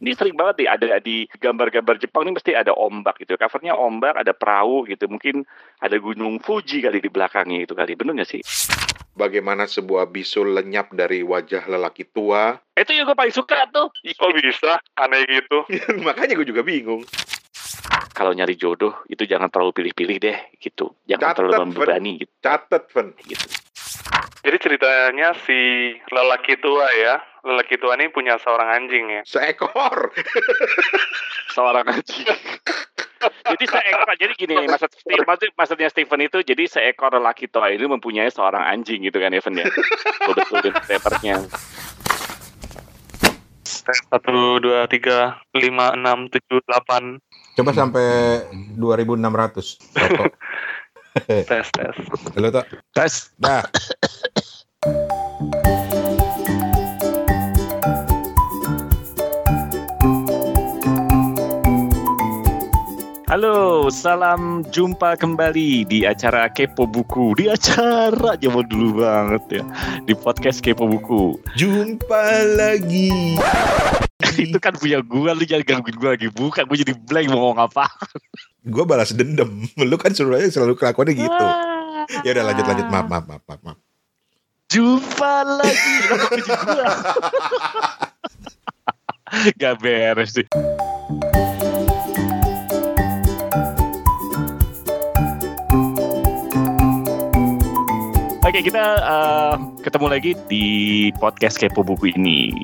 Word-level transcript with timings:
Ini 0.00 0.16
sering 0.16 0.32
banget 0.32 0.64
nih 0.64 0.68
ada 0.72 0.88
di 1.04 1.28
gambar-gambar 1.28 2.00
Jepang 2.00 2.24
ini 2.24 2.32
mesti 2.40 2.56
ada 2.56 2.72
ombak 2.72 3.20
gitu. 3.20 3.36
Covernya 3.36 3.76
ombak, 3.76 4.16
ada 4.16 4.32
perahu 4.32 4.88
gitu. 4.88 5.04
Mungkin 5.12 5.44
ada 5.84 6.00
gunung 6.00 6.40
Fuji 6.40 6.80
kali 6.80 7.04
di 7.04 7.12
belakangnya 7.12 7.68
itu 7.68 7.76
kali. 7.76 7.92
Bener 8.00 8.24
gak 8.24 8.32
sih? 8.32 8.40
Bagaimana 9.12 9.68
sebuah 9.68 10.08
bisul 10.08 10.56
lenyap 10.56 10.96
dari 10.96 11.20
wajah 11.20 11.68
lelaki 11.68 12.08
tua. 12.08 12.56
Itu 12.72 12.96
yang 12.96 13.12
gue 13.12 13.18
paling 13.18 13.36
suka 13.36 13.68
tuh. 13.68 13.92
Kok 13.92 14.30
bisa? 14.40 14.80
Aneh 14.96 15.28
gitu. 15.28 15.68
Makanya 16.08 16.32
gue 16.32 16.48
juga 16.48 16.64
bingung. 16.64 17.04
Kalau 18.16 18.32
nyari 18.32 18.56
jodoh 18.56 19.04
itu 19.04 19.28
jangan 19.28 19.52
terlalu 19.52 19.76
pilih-pilih 19.76 20.16
deh 20.16 20.38
gitu. 20.56 20.96
Jangan 21.04 21.36
Catet, 21.36 21.36
terlalu 21.44 21.60
membebani 21.68 22.12
gitu. 22.24 22.32
Catet, 22.40 22.84
Fen. 22.88 23.12
gitu. 23.28 23.69
Jadi 24.40 24.56
ceritanya 24.56 25.36
si 25.44 25.92
lelaki 26.08 26.56
tua 26.60 26.88
ya. 26.96 27.20
Lelaki 27.44 27.76
tua 27.76 27.96
ini 27.96 28.08
punya 28.12 28.40
seorang 28.40 28.68
anjing 28.68 29.04
ya. 29.08 29.22
Seekor. 29.24 30.12
Seorang 31.56 31.82
anjing. 31.88 32.28
jadi 33.20 33.64
seekor, 33.68 34.08
jadi 34.16 34.32
gini, 34.38 34.64
maksud, 34.64 34.88
maksud, 35.28 35.50
maksudnya 35.52 35.88
Stephen 35.92 36.24
itu, 36.24 36.40
jadi 36.40 36.64
seekor 36.64 37.12
lelaki 37.12 37.50
tua 37.52 37.68
itu 37.68 37.84
mempunyai 37.84 38.32
seorang 38.32 38.64
anjing 38.64 39.04
gitu 39.04 39.20
kan, 39.20 39.34
Evan 39.34 39.60
ya? 39.60 39.66
Betul 40.24 40.62
betul 40.62 40.72
papernya. 40.88 41.36
Satu, 43.90 44.62
dua, 44.62 44.86
tiga, 44.86 45.42
lima, 45.52 45.92
enam, 45.92 46.30
tujuh, 46.30 46.62
delapan. 46.64 47.18
Coba 47.58 47.74
sampai 47.74 48.46
2600. 48.78 49.80
Toto. 49.90 50.24
Tes, 51.28 51.66
tes. 51.74 51.96
Halo, 52.38 52.48
Tok. 52.54 52.66
Tes. 52.94 53.34
Dah. 53.34 53.66
Halo, 54.80 54.96
salam 63.92 64.64
jumpa 64.72 65.20
kembali 65.20 65.84
di 65.84 66.08
acara 66.08 66.48
Kepo 66.48 66.88
Buku. 66.88 67.36
Di 67.36 67.52
acara 67.52 68.40
zaman 68.40 68.64
dulu 68.72 69.04
banget 69.04 69.60
ya. 69.60 69.64
Di 70.08 70.16
podcast 70.16 70.64
Kepo 70.64 70.88
Buku. 70.88 71.36
Jumpa 71.60 72.48
lagi. 72.56 73.36
itu 74.40 74.56
kan 74.56 74.80
punya 74.80 75.04
gua, 75.04 75.36
lu 75.36 75.44
jangan 75.44 75.76
gangguin 75.76 76.00
gua 76.00 76.16
lagi. 76.16 76.32
Bukan, 76.32 76.64
gua 76.64 76.76
jadi 76.80 76.96
blank 76.96 77.28
mau 77.28 77.52
ngomong 77.52 77.68
apa. 77.68 77.84
Gue 78.64 78.88
balas 78.88 79.12
dendam. 79.12 79.68
Lu 79.76 80.00
kan 80.00 80.16
suruh 80.16 80.40
aja 80.40 80.48
selalu 80.48 80.80
kelakuannya 80.80 81.20
gitu. 81.20 81.44
Ya 82.24 82.32
udah 82.32 82.44
lanjut 82.48 82.64
lanjut 82.64 82.88
maaf 82.88 83.06
maaf 83.12 83.24
maaf 83.28 83.44
maaf. 83.44 83.60
maaf. 83.60 83.89
Jumpa 84.70 85.42
lagi. 85.58 85.94
Gua? 86.46 86.86
Gak 89.58 89.74
beres 89.82 90.38
sih. 90.38 90.46
Oke, 98.46 98.62
kita 98.62 98.84
eh, 98.94 99.54
ketemu 99.82 100.06
lagi 100.06 100.38
di 100.46 100.66
podcast 101.18 101.58
Kepo 101.58 101.82
Buku 101.82 102.14
ini. 102.14 102.54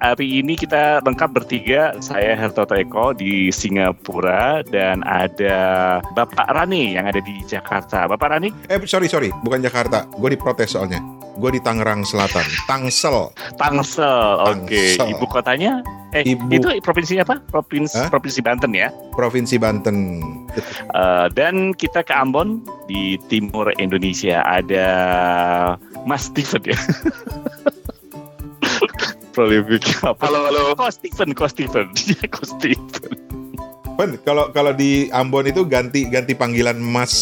Hari 0.00 0.40
ini 0.40 0.56
kita 0.56 1.04
lengkap 1.04 1.28
bertiga, 1.36 1.92
saya 2.00 2.32
Hertoto 2.32 2.72
Eko 2.72 3.12
di 3.12 3.52
Singapura 3.52 4.64
dan 4.64 5.04
ada 5.04 6.00
Bapak 6.16 6.48
Rani 6.48 6.96
yang 6.96 7.04
ada 7.04 7.20
di 7.20 7.44
Jakarta. 7.44 8.08
Bapak 8.08 8.32
Rani, 8.32 8.48
Eh 8.72 8.80
sorry 8.88 9.12
sorry, 9.12 9.28
bukan 9.44 9.60
Jakarta. 9.60 10.08
Gue 10.16 10.32
diprotes 10.32 10.72
soalnya. 10.72 11.04
Gue 11.36 11.52
di 11.52 11.60
Tangerang 11.60 12.08
Selatan, 12.08 12.48
Tangsel. 12.64 13.28
Tangsel. 13.60 14.40
Oke, 14.48 14.96
Tangsel. 14.96 15.12
ibu 15.12 15.24
kotanya 15.28 15.84
eh 16.16 16.24
Ibu- 16.26 16.48
itu 16.48 16.68
provinsinya 16.80 17.22
apa? 17.22 17.36
Provinsi 17.52 18.00
Hah? 18.00 18.08
Provinsi 18.08 18.40
Banten 18.40 18.72
ya. 18.72 18.88
Provinsi 19.12 19.60
Banten. 19.60 19.96
Eh, 20.96 21.26
dan 21.36 21.76
kita 21.76 22.00
ke 22.00 22.16
Ambon 22.16 22.64
di 22.88 23.20
timur 23.28 23.68
Indonesia 23.76 24.40
ada 24.48 24.88
Mas 26.08 26.32
Steven 26.32 26.72
ya. 26.72 26.78
Polemik 29.30 29.86
apa? 30.02 30.26
Halo, 30.26 30.50
halo. 30.50 30.62
Ko 30.74 30.90
Steven, 30.90 31.30
Ko 31.32 31.46
Steven, 31.46 31.86
dia 31.98 32.26
Ko 32.26 32.42
Steven. 32.42 33.14
Pen, 33.94 34.16
kalau 34.24 34.48
kalau 34.50 34.72
di 34.72 35.12
Ambon 35.12 35.44
itu 35.44 35.62
ganti 35.68 36.08
ganti 36.08 36.32
panggilan 36.32 36.80
Mas 36.80 37.12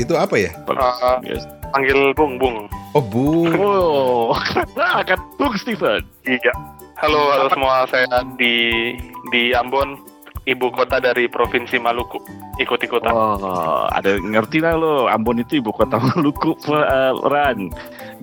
itu 0.00 0.16
apa 0.16 0.34
ya? 0.38 0.50
Uh, 0.64 1.20
Yes. 1.22 1.44
panggil 1.72 2.12
Bung, 2.16 2.36
Bung. 2.40 2.68
Oh 2.96 3.04
Bu. 3.04 3.46
Oh, 3.60 4.32
akan 5.02 5.18
Bung 5.36 5.54
Steven. 5.60 6.02
Iya. 6.24 6.52
Halo, 7.00 7.18
halo 7.34 7.50
semua. 7.50 7.84
Saya 7.90 8.06
di 8.38 8.94
di 9.34 9.50
Ambon, 9.52 9.98
ibu 10.46 10.70
kota 10.70 11.02
dari 11.02 11.26
Provinsi 11.26 11.76
Maluku. 11.76 12.22
Ikut-ikutan. 12.60 13.12
Oh, 13.12 13.88
ada 13.88 14.20
ngerti 14.20 14.60
lah 14.60 14.76
lo. 14.76 15.08
Ambon 15.08 15.40
itu 15.40 15.56
ibu 15.56 15.72
kota 15.72 15.96
Maluku, 15.96 16.52
eh, 16.68 17.12
Ran. 17.24 17.72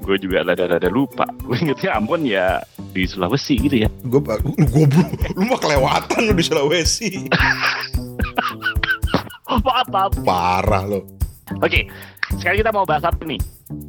Gue 0.06 0.22
juga 0.22 0.46
rada-rada 0.46 0.86
lupa. 0.86 1.26
Gue 1.42 1.58
ingetnya 1.58 1.98
Ambon 1.98 2.22
ya 2.22 2.62
di 2.94 3.10
Sulawesi 3.10 3.58
gitu 3.58 3.86
ya. 3.86 3.90
Gue 4.06 4.22
lu 4.22 4.54
goblok. 4.70 5.10
Lu 5.34 5.44
mah 5.50 5.60
kelewatan 5.60 6.20
lu 6.30 6.34
di 6.38 6.44
Sulawesi. 6.46 7.10
Apa-apa. 9.50 10.14
Parah 10.22 10.86
lo. 10.86 11.02
Oke, 11.66 11.90
sekarang 12.38 12.62
kita 12.62 12.70
mau 12.70 12.86
bahas 12.86 13.02
apa 13.10 13.26
nih? 13.26 13.42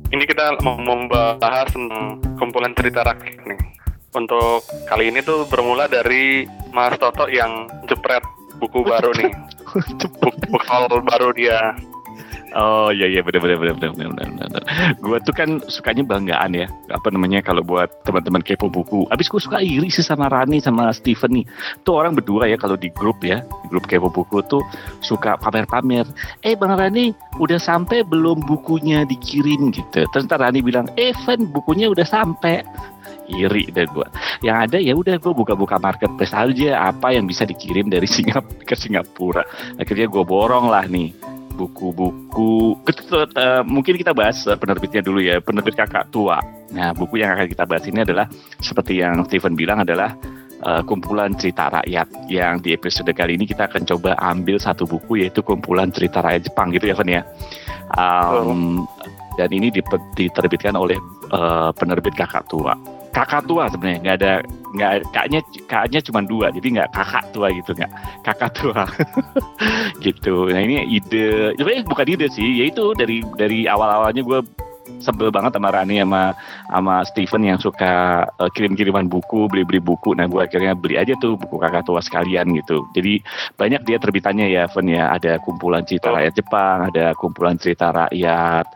Ini 0.08 0.24
kita 0.24 0.64
mau 0.64 0.80
membahas 0.80 1.68
kumpulan 2.40 2.72
cerita 2.72 3.04
rakyat 3.04 3.44
nih. 3.44 3.60
Untuk 4.16 4.64
kali 4.88 5.12
ini 5.12 5.20
tuh 5.20 5.44
bermula 5.46 5.84
dari 5.86 6.48
Mas 6.72 6.96
Toto 6.96 7.28
yang 7.28 7.68
jepret 7.86 8.24
buku 8.60 8.84
baru 8.84 9.10
nih. 9.16 9.32
Buku 10.20 10.44
bekal 10.52 10.86
baru 11.02 11.32
dia. 11.32 11.72
Oh 12.50 12.90
iya 12.90 13.06
iya 13.06 13.22
benar 13.22 13.46
benar 13.46 13.58
benar 13.62 13.74
benar 13.78 13.90
benar. 13.94 14.26
benar. 14.50 14.62
Gue 14.98 15.18
tuh 15.22 15.34
kan 15.34 15.62
sukanya 15.70 16.02
banggaan 16.02 16.50
ya 16.54 16.66
apa 16.90 17.08
namanya 17.14 17.38
kalau 17.46 17.62
buat 17.62 17.86
teman-teman 18.02 18.42
kepo 18.42 18.66
buku. 18.66 19.06
Abis 19.14 19.30
gue 19.30 19.38
suka 19.38 19.62
iri 19.62 19.86
sih 19.86 20.02
sama 20.02 20.26
Rani 20.26 20.58
sama 20.58 20.90
Steven 20.90 21.42
nih. 21.42 21.46
Tuh 21.86 22.02
orang 22.02 22.18
berdua 22.18 22.50
ya 22.50 22.58
kalau 22.58 22.74
di 22.74 22.90
grup 22.90 23.22
ya 23.22 23.42
di 23.62 23.66
grup 23.70 23.86
kepo 23.86 24.10
buku 24.10 24.42
tuh 24.50 24.62
suka 24.98 25.38
pamer-pamer. 25.38 26.06
Eh 26.42 26.58
bang 26.58 26.74
Rani 26.74 27.14
udah 27.38 27.62
sampai 27.62 28.02
belum 28.02 28.42
bukunya 28.42 29.06
dikirim 29.06 29.70
gitu. 29.70 30.02
Terus 30.10 30.26
Rani 30.26 30.58
bilang, 30.64 30.90
eh 30.98 31.14
Van 31.22 31.46
bukunya 31.46 31.86
udah 31.86 32.06
sampai. 32.06 32.66
Iri 33.30 33.70
deh 33.70 33.86
gue. 33.86 34.06
Yang 34.42 34.56
ada 34.66 34.78
ya 34.82 34.92
udah 34.98 35.14
gue 35.22 35.30
buka-buka 35.30 35.78
marketplace 35.78 36.34
aja 36.34 36.90
apa 36.90 37.14
yang 37.14 37.30
bisa 37.30 37.46
dikirim 37.46 37.86
dari 37.86 38.10
Singap 38.10 38.42
ke 38.66 38.74
Singapura. 38.74 39.46
Akhirnya 39.78 40.10
gue 40.10 40.24
borong 40.26 40.66
lah 40.66 40.82
nih 40.90 41.14
buku-buku. 41.60 42.80
Eh, 43.36 43.62
mungkin 43.68 43.94
kita 44.00 44.16
bahas 44.16 44.48
penerbitnya 44.48 45.04
dulu 45.04 45.20
ya 45.20 45.36
penerbit 45.44 45.76
kakak 45.76 46.08
tua. 46.08 46.40
Nah 46.72 46.96
buku 46.96 47.20
yang 47.20 47.36
akan 47.36 47.46
kita 47.52 47.68
bahas 47.68 47.84
ini 47.84 48.00
adalah 48.00 48.24
seperti 48.64 49.04
yang 49.04 49.20
Steven 49.28 49.52
bilang 49.52 49.84
adalah 49.84 50.16
eh, 50.64 50.82
kumpulan 50.88 51.36
cerita 51.36 51.68
rakyat. 51.68 52.08
Yang 52.32 52.54
di 52.64 52.70
episode 52.72 53.12
kali 53.12 53.36
ini 53.36 53.44
kita 53.44 53.68
akan 53.68 53.84
coba 53.84 54.16
ambil 54.24 54.56
satu 54.56 54.88
buku 54.88 55.20
yaitu 55.20 55.44
kumpulan 55.44 55.92
cerita 55.92 56.24
rakyat 56.24 56.48
Jepang 56.48 56.72
gitu 56.72 56.88
ya 56.88 56.94
Van 56.96 57.10
ya? 57.10 57.22
Um, 58.00 58.86
dan 59.36 59.50
ini 59.52 59.68
diterbitkan 60.16 60.76
oleh 60.76 60.96
eh, 61.32 61.70
penerbit 61.76 62.16
kakak 62.16 62.48
tua. 62.48 62.72
Kakak 63.10 63.44
tua 63.44 63.66
sebenarnya 63.68 63.98
nggak 64.00 64.16
ada 64.22 64.34
nggak 64.70 64.92
kakaknya 65.10 65.40
kakaknya 65.66 66.00
cuma 66.06 66.20
dua 66.22 66.46
jadi 66.54 66.66
nggak 66.78 66.90
kakak 66.94 67.24
tua 67.34 67.48
gitu 67.50 67.70
nggak 67.74 67.92
kakak 68.22 68.50
tua 68.54 68.82
gitu. 70.04 70.48
Nah 70.50 70.60
ini 70.62 70.86
ide, 70.88 71.54
sebenarnya 71.58 71.84
bukan 71.86 72.06
ide 72.08 72.26
sih, 72.30 72.64
yaitu 72.64 72.94
dari 72.96 73.22
dari 73.36 73.66
awal 73.66 73.90
awalnya 73.90 74.22
gue 74.22 74.40
sebel 75.00 75.30
banget 75.30 75.56
sama 75.56 75.70
Rani 75.70 76.02
sama 76.02 76.22
sama 76.66 76.94
Steven 77.06 77.42
yang 77.46 77.58
suka 77.62 78.24
eh, 78.26 78.50
kirim-kiriman 78.52 79.06
buku, 79.06 79.46
beli-beli 79.48 79.80
buku. 79.80 80.14
Nah 80.14 80.26
gue 80.26 80.40
akhirnya 80.42 80.76
beli 80.76 81.00
aja 81.00 81.14
tuh 81.18 81.38
buku 81.38 81.56
kakak 81.58 81.86
tua 81.86 82.02
sekalian 82.02 82.52
gitu. 82.58 82.84
Jadi 82.92 83.22
banyak 83.56 83.82
dia 83.86 83.96
terbitannya 83.98 84.46
ya, 84.50 84.66
Fen 84.68 84.90
ya. 84.90 85.10
Ada 85.14 85.40
kumpulan 85.42 85.86
cerita 85.86 86.12
rakyat 86.12 86.34
Jepang, 86.36 86.76
ada 86.92 87.14
kumpulan 87.16 87.56
cerita 87.56 87.90
rakyat 87.90 88.66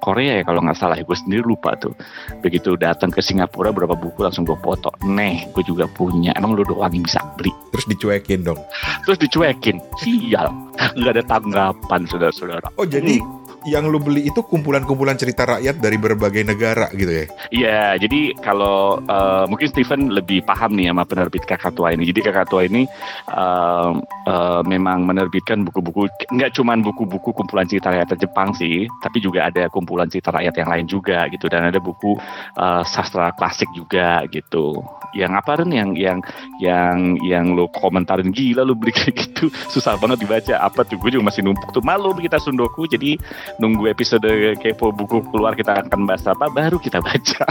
Korea 0.00 0.40
ya 0.40 0.44
kalau 0.48 0.64
nggak 0.64 0.78
salah, 0.80 0.96
gue 0.96 1.16
sendiri 1.16 1.44
lupa 1.44 1.76
tuh. 1.76 1.92
Begitu 2.40 2.74
datang 2.80 3.12
ke 3.12 3.20
Singapura 3.20 3.70
berapa 3.70 3.94
buku 3.94 4.24
langsung 4.24 4.48
gue 4.48 4.56
foto. 4.58 4.88
Nih, 5.04 5.46
gue 5.52 5.62
juga 5.62 5.84
punya. 5.86 6.32
Emang 6.34 6.56
lu 6.56 6.64
doang 6.64 6.90
yang 6.90 7.04
bisa 7.04 7.20
beli 7.36 7.52
Terus 7.70 7.86
dicuekin 7.86 8.40
dong. 8.44 8.60
terus 9.06 9.18
dicuekin 9.20 9.80
sial 10.00 10.52
nggak 10.96 11.12
ada 11.16 11.24
tanggapan 11.24 12.00
saudara-saudara 12.08 12.68
Oh 12.76 12.86
jadi 12.86 13.20
yang 13.68 13.84
lu 13.88 14.00
beli 14.00 14.28
itu 14.28 14.40
kumpulan-kumpulan 14.40 15.16
cerita 15.20 15.44
rakyat 15.44 15.76
dari 15.76 15.96
berbagai 16.00 16.42
negara 16.46 16.88
gitu 16.96 17.12
ya? 17.12 17.26
Iya, 17.50 17.82
jadi 18.00 18.20
kalau 18.40 19.02
uh, 19.04 19.44
mungkin 19.50 19.68
Steven 19.68 20.12
lebih 20.12 20.44
paham 20.48 20.76
nih 20.76 20.88
sama 20.88 21.04
penerbit 21.04 21.44
Kakak 21.44 21.76
Tua 21.76 21.92
ini. 21.92 22.08
Jadi 22.08 22.20
Kakak 22.24 22.48
Tua 22.48 22.64
ini 22.64 22.88
uh, 23.28 23.92
uh, 24.28 24.60
memang 24.64 25.04
menerbitkan 25.04 25.60
buku-buku, 25.66 26.08
nggak 26.32 26.56
cuma 26.56 26.72
buku-buku 26.80 27.36
kumpulan 27.36 27.68
cerita 27.68 27.92
rakyat 27.92 28.16
Jepang 28.16 28.56
sih, 28.56 28.88
tapi 29.04 29.20
juga 29.20 29.48
ada 29.48 29.68
kumpulan 29.68 30.08
cerita 30.08 30.32
rakyat 30.32 30.54
yang 30.56 30.68
lain 30.68 30.86
juga 30.88 31.28
gitu. 31.28 31.46
Dan 31.52 31.68
ada 31.68 31.78
buku 31.82 32.16
uh, 32.56 32.82
sastra 32.88 33.32
klasik 33.36 33.68
juga 33.76 34.24
gitu. 34.32 34.80
Yang 35.12 35.32
apa 35.42 35.50
Ren? 35.60 35.70
Yang 35.74 35.90
yang 35.98 36.18
yang 36.62 36.96
yang 37.26 37.44
lo 37.58 37.66
komentarin 37.68 38.30
gila 38.30 38.62
lo 38.62 38.78
beli 38.78 38.94
kayak 38.94 39.14
gitu, 39.16 39.50
susah 39.74 40.00
banget 40.00 40.24
dibaca. 40.24 40.54
Apa 40.62 40.86
tuh? 40.86 40.96
Gue 40.96 41.12
juga 41.12 41.28
masih 41.28 41.44
numpuk 41.44 41.74
tuh 41.74 41.82
malu 41.84 42.14
kita 42.16 42.38
sundoku. 42.40 42.86
Jadi 42.86 43.18
nunggu 43.58 43.90
episode 43.90 44.28
kepo 44.60 44.92
buku 44.94 45.24
keluar 45.32 45.56
kita 45.56 45.82
akan 45.82 46.06
bahas 46.06 46.22
apa 46.28 46.46
baru 46.52 46.76
kita 46.78 47.02
baca 47.02 47.46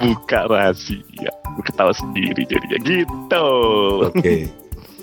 buka 0.00 0.40
rahasia 0.48 1.32
ketawa 1.66 1.92
sendiri 1.92 2.46
jadinya 2.46 2.78
gitu 2.80 3.46
oke 4.08 4.14
okay. 4.14 4.46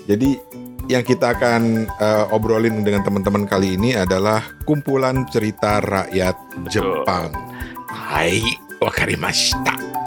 jadi 0.08 0.40
yang 0.86 1.02
kita 1.02 1.34
akan 1.34 1.90
uh, 1.98 2.30
obrolin 2.30 2.86
dengan 2.86 3.02
teman-teman 3.02 3.46
kali 3.46 3.74
ini 3.74 3.98
adalah 3.98 4.42
kumpulan 4.62 5.26
cerita 5.26 5.82
rakyat 5.82 6.38
Jepang. 6.70 7.34
Hai, 7.90 8.38
wakarimashita. 8.78 10.05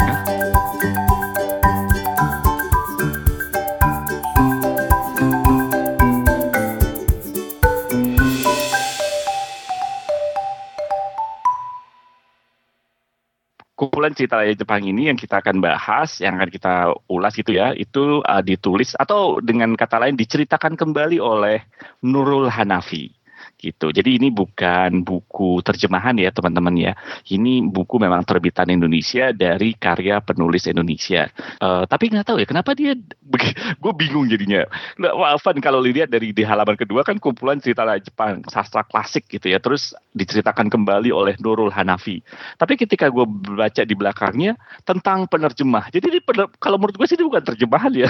Kumpulan 13.80 14.12
cerita 14.12 14.44
Jepang 14.52 14.84
ini 14.84 15.08
yang 15.08 15.16
kita 15.16 15.40
akan 15.40 15.64
bahas, 15.64 16.20
yang 16.20 16.36
akan 16.36 16.52
kita 16.52 16.74
ulas 17.08 17.40
itu 17.40 17.56
ya, 17.56 17.72
itu 17.72 18.20
uh, 18.20 18.44
ditulis 18.44 18.92
atau 19.00 19.40
dengan 19.40 19.72
kata 19.80 20.04
lain 20.04 20.20
diceritakan 20.20 20.76
kembali 20.76 21.16
oleh 21.24 21.64
Nurul 22.04 22.52
Hanafi 22.52 23.19
gitu. 23.60 23.92
Jadi 23.92 24.16
ini 24.16 24.32
bukan 24.32 25.04
buku 25.04 25.60
terjemahan 25.60 26.16
ya 26.16 26.32
teman-teman 26.32 26.74
ya. 26.80 26.94
Ini 27.28 27.68
buku 27.68 28.00
memang 28.00 28.24
terbitan 28.24 28.72
Indonesia 28.72 29.36
dari 29.36 29.76
karya 29.76 30.24
penulis 30.24 30.64
Indonesia. 30.66 31.28
Uh, 31.60 31.84
tapi 31.84 32.08
nggak 32.08 32.26
tahu 32.32 32.40
ya 32.40 32.48
kenapa 32.48 32.72
dia, 32.72 32.96
gue 33.84 33.94
bingung 34.00 34.32
jadinya. 34.32 34.64
Nggak 34.96 35.14
maafan 35.20 35.58
kalau 35.60 35.84
lihat 35.84 36.08
dari 36.08 36.32
di 36.32 36.48
halaman 36.48 36.80
kedua 36.80 37.04
kan 37.04 37.20
kumpulan 37.20 37.60
cerita 37.60 37.84
Jepang 38.00 38.48
sastra 38.48 38.88
klasik 38.88 39.28
gitu 39.28 39.52
ya. 39.52 39.60
Terus 39.60 39.92
diceritakan 40.16 40.72
kembali 40.72 41.12
oleh 41.12 41.36
Nurul 41.44 41.70
Hanafi. 41.70 42.24
Tapi 42.56 42.80
ketika 42.80 43.12
gue 43.12 43.28
baca 43.28 43.84
di 43.84 43.94
belakangnya 43.94 44.56
tentang 44.88 45.28
penerjemah. 45.28 45.92
Jadi 45.92 46.16
ini 46.16 46.20
pener, 46.24 46.48
kalau 46.64 46.80
menurut 46.80 46.96
gue 46.96 47.08
sih 47.12 47.20
ini 47.20 47.28
bukan 47.28 47.44
terjemahan 47.44 47.92
ya. 47.92 48.10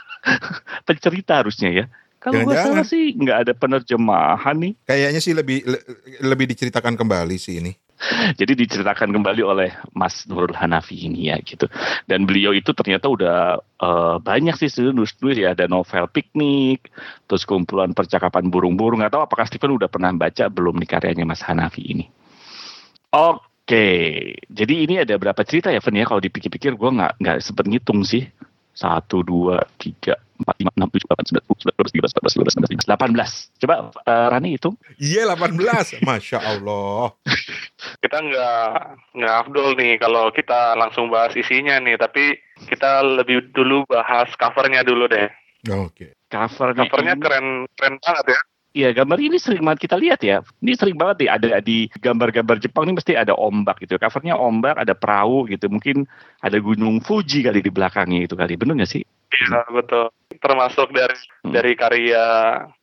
Pencerita 0.88 1.38
harusnya 1.38 1.70
ya. 1.70 1.84
Kalau 2.26 2.42
gue 2.42 2.58
salah 2.58 2.82
sih 2.82 3.14
nggak 3.14 3.38
ada 3.46 3.52
penerjemahan 3.54 4.58
nih. 4.58 4.74
Kayaknya 4.82 5.20
sih 5.22 5.30
lebih 5.30 5.62
le, 5.62 5.78
lebih 6.26 6.50
diceritakan 6.50 6.98
kembali 6.98 7.38
sih 7.38 7.62
ini. 7.62 7.70
Jadi 8.40 8.58
diceritakan 8.58 9.14
kembali 9.14 9.42
oleh 9.46 9.70
Mas 9.94 10.26
Nurul 10.26 10.58
Hanafi 10.58 11.06
ini 11.06 11.30
ya 11.30 11.38
gitu. 11.38 11.70
Dan 12.10 12.26
beliau 12.26 12.50
itu 12.50 12.74
ternyata 12.74 13.06
udah 13.06 13.62
uh, 13.78 14.18
banyak 14.18 14.58
sih 14.58 14.68
nulis-nulis 14.90 15.38
ya. 15.38 15.54
Ada 15.54 15.70
novel 15.70 16.10
piknik, 16.10 16.90
terus 17.30 17.46
kumpulan 17.46 17.94
percakapan 17.94 18.50
burung-burung. 18.50 19.06
Atau 19.06 19.22
apakah 19.22 19.46
Stephen 19.46 19.78
udah 19.78 19.86
pernah 19.86 20.10
baca 20.10 20.50
belum 20.50 20.82
nih 20.82 20.88
karyanya 20.90 21.24
Mas 21.30 21.46
Hanafi 21.46 21.86
ini? 21.86 22.10
Oke, 23.14 24.34
jadi 24.50 24.74
ini 24.82 24.98
ada 24.98 25.14
berapa 25.14 25.46
cerita 25.46 25.70
ya, 25.70 25.78
Fen 25.78 25.94
ya? 25.94 26.10
Kalau 26.10 26.18
dipikir-pikir 26.18 26.74
gue 26.74 26.90
nggak 26.90 27.22
nggak 27.22 27.38
sempet 27.38 27.70
ngitung 27.70 28.02
sih. 28.02 28.26
Satu, 28.76 29.24
dua, 29.24 29.64
tiga, 29.80 30.20
empat, 30.36 30.56
lima, 30.60 30.70
enam, 30.76 30.88
tujuh, 30.92 31.06
delapan, 31.08 31.24
sembilan, 31.24 31.44
sepuluh, 31.44 31.60
sebelas, 31.60 31.74
dua 31.74 31.82
belas, 31.82 31.92
tiga 31.92 32.02
belas, 32.02 32.12
empat 32.12 32.22
belas, 32.22 32.34
lima 32.36 32.46
belas, 32.46 32.86
delapan 32.86 33.10
belas. 33.12 33.30
Coba 33.56 33.74
uh, 33.88 34.26
Rani 34.32 34.48
hitung. 34.52 34.74
Iya, 35.00 35.20
delapan 35.26 35.52
belas. 35.56 35.86
Masya 36.04 36.38
Allah. 36.44 37.02
kita 38.04 38.18
nggak 38.22 38.68
nggak 39.16 39.34
afdol 39.44 39.68
nih 39.76 39.92
kalau 40.00 40.24
kita 40.30 40.76
langsung 40.76 41.08
bahas 41.08 41.32
isinya 41.34 41.80
nih, 41.80 41.96
tapi 41.96 42.36
kita 42.68 43.04
lebih 43.04 43.52
dulu 43.52 43.84
bahas 43.88 44.28
covernya 44.36 44.84
dulu 44.84 45.08
deh. 45.08 45.28
Oke. 45.72 45.92
Okay. 45.92 46.10
Cover 46.26 46.74
covernya 46.74 47.14
keren 47.18 47.70
keren 47.78 47.96
banget 48.02 48.34
ya. 48.34 48.40
Iya 48.76 48.92
gambar 48.92 49.16
ini 49.16 49.40
sering 49.40 49.64
banget 49.64 49.88
kita 49.88 49.96
lihat 49.96 50.20
ya. 50.20 50.44
Ini 50.60 50.76
sering 50.76 51.00
banget 51.00 51.24
nih 51.24 51.30
ada 51.32 51.48
di 51.64 51.88
gambar-gambar 51.96 52.60
Jepang 52.60 52.84
ini 52.84 53.00
mesti 53.00 53.16
ada 53.16 53.32
ombak 53.32 53.80
gitu. 53.80 53.96
Covernya 53.96 54.36
ombak, 54.36 54.76
ada 54.76 54.92
perahu 54.92 55.48
gitu. 55.48 55.72
Mungkin 55.72 56.04
ada 56.44 56.60
gunung 56.60 57.00
Fuji 57.00 57.40
kali 57.40 57.64
di 57.64 57.72
belakangnya 57.72 58.28
itu 58.28 58.36
kali. 58.36 58.52
Bener 58.60 58.76
nggak 58.76 58.92
sih? 58.92 59.00
Iya 59.32 59.64
betul. 59.72 60.12
Termasuk 60.38 60.92
dari 60.92 61.16
hmm. 61.16 61.52
dari 61.52 61.72
karya 61.74 62.24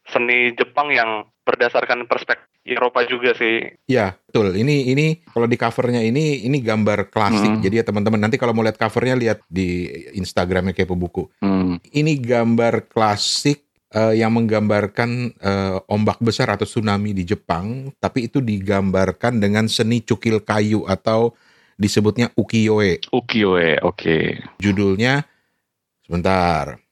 seni 0.10 0.52
Jepang 0.54 0.92
yang 0.94 1.28
berdasarkan 1.44 2.08
perspektif 2.08 2.54
Eropa 2.64 3.04
juga 3.04 3.36
sih. 3.36 3.76
Iya, 3.92 4.16
betul. 4.16 4.56
Ini 4.56 4.96
ini 4.96 5.20
kalau 5.28 5.52
di 5.52 5.60
covernya 5.60 6.00
ini 6.00 6.48
ini 6.48 6.64
gambar 6.64 7.12
klasik. 7.12 7.60
Hmm. 7.60 7.64
Jadi 7.64 7.84
ya 7.84 7.86
teman-teman 7.86 8.20
nanti 8.24 8.40
kalau 8.40 8.56
mau 8.56 8.64
lihat 8.64 8.80
covernya 8.80 9.20
lihat 9.20 9.40
di 9.52 9.92
Instagramnya 10.16 10.72
Kepo 10.72 10.96
Buku. 10.96 11.28
Hmm. 11.44 11.84
Ini 11.92 12.16
gambar 12.24 12.88
klasik 12.88 13.68
uh, 13.92 14.16
yang 14.16 14.32
menggambarkan 14.32 15.36
uh, 15.44 15.78
ombak 15.92 16.24
besar 16.24 16.56
atau 16.56 16.64
tsunami 16.64 17.12
di 17.12 17.28
Jepang, 17.28 17.92
tapi 18.00 18.32
itu 18.32 18.40
digambarkan 18.40 19.44
dengan 19.44 19.68
seni 19.68 20.00
cukil 20.00 20.40
kayu 20.40 20.88
atau 20.88 21.36
disebutnya 21.76 22.32
ukiyo-e. 22.40 23.04
Ukiyo-e, 23.12 23.84
oke. 23.84 23.98
Okay. 23.98 24.26
Judulnya 24.64 25.28
sebentar. 26.06 26.83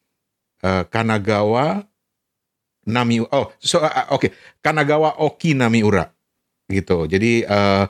Uh, 0.61 0.85
Kanagawa 0.87 1.89
Nami 2.85 3.21
Oh, 3.21 3.53
so, 3.61 3.81
uh, 3.81 4.09
oke. 4.09 4.25
Okay. 4.25 4.31
Kanagawa 4.61 5.21
Oki 5.21 5.53
Namiura. 5.53 6.09
Gitu. 6.65 7.05
Jadi 7.05 7.45
uh, 7.45 7.85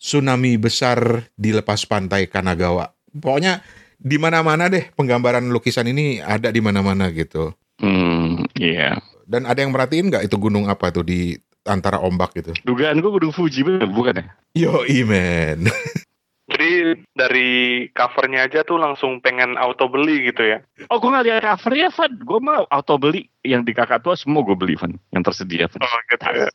tsunami 0.00 0.56
besar 0.56 1.28
di 1.36 1.52
lepas 1.52 1.84
pantai 1.84 2.28
Kanagawa. 2.28 2.88
Pokoknya 3.12 3.60
di 4.02 4.16
mana-mana 4.16 4.66
deh 4.72 4.88
penggambaran 4.96 5.46
lukisan 5.52 5.86
ini 5.86 6.18
ada 6.18 6.48
di 6.48 6.58
mana-mana 6.64 7.12
gitu. 7.12 7.52
Hmm, 7.78 8.42
iya. 8.56 8.96
Yeah. 8.98 9.04
Dan 9.28 9.46
ada 9.46 9.62
yang 9.62 9.70
merhatiin 9.70 10.10
nggak 10.10 10.24
itu 10.26 10.36
gunung 10.40 10.66
apa 10.66 10.90
tuh 10.90 11.06
di 11.06 11.36
antara 11.62 12.02
ombak 12.02 12.34
gitu? 12.34 12.52
Dugaan 12.66 12.98
gue 12.98 13.10
gunung 13.10 13.30
Fuji 13.30 13.62
bener, 13.62 13.86
bukan 13.86 14.18
ya? 14.18 14.24
Yo, 14.58 14.82
imen. 14.88 15.68
Jadi 16.52 17.00
dari 17.16 17.50
covernya 17.96 18.44
aja 18.44 18.60
tuh 18.60 18.76
langsung 18.76 19.24
pengen 19.24 19.56
auto 19.56 19.88
beli 19.88 20.28
gitu 20.28 20.44
ya? 20.44 20.60
Oh, 20.92 21.00
gue 21.00 21.08
nggak 21.08 21.24
lihat 21.24 21.42
covernya, 21.48 21.88
Van. 21.88 22.12
Gue 22.20 22.40
mau 22.44 22.62
auto 22.68 22.94
beli 23.00 23.24
yang 23.40 23.64
di 23.64 23.72
kakak 23.72 24.04
tua 24.04 24.12
semua 24.12 24.44
gue 24.44 24.52
beli, 24.52 24.76
Van. 24.76 24.92
Yang 25.16 25.32
tersedia, 25.32 25.64
Van. 25.72 25.80
Oh, 25.80 26.00
gitu 26.12 26.28
ya. 26.28 26.48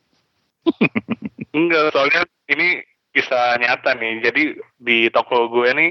Enggak, 1.58 1.90
soalnya 1.90 2.22
ini 2.46 2.86
kisah 3.10 3.58
nyata 3.58 3.98
nih. 3.98 4.22
Jadi 4.22 4.42
di 4.78 5.10
toko 5.10 5.50
gue 5.50 5.66
nih 5.74 5.90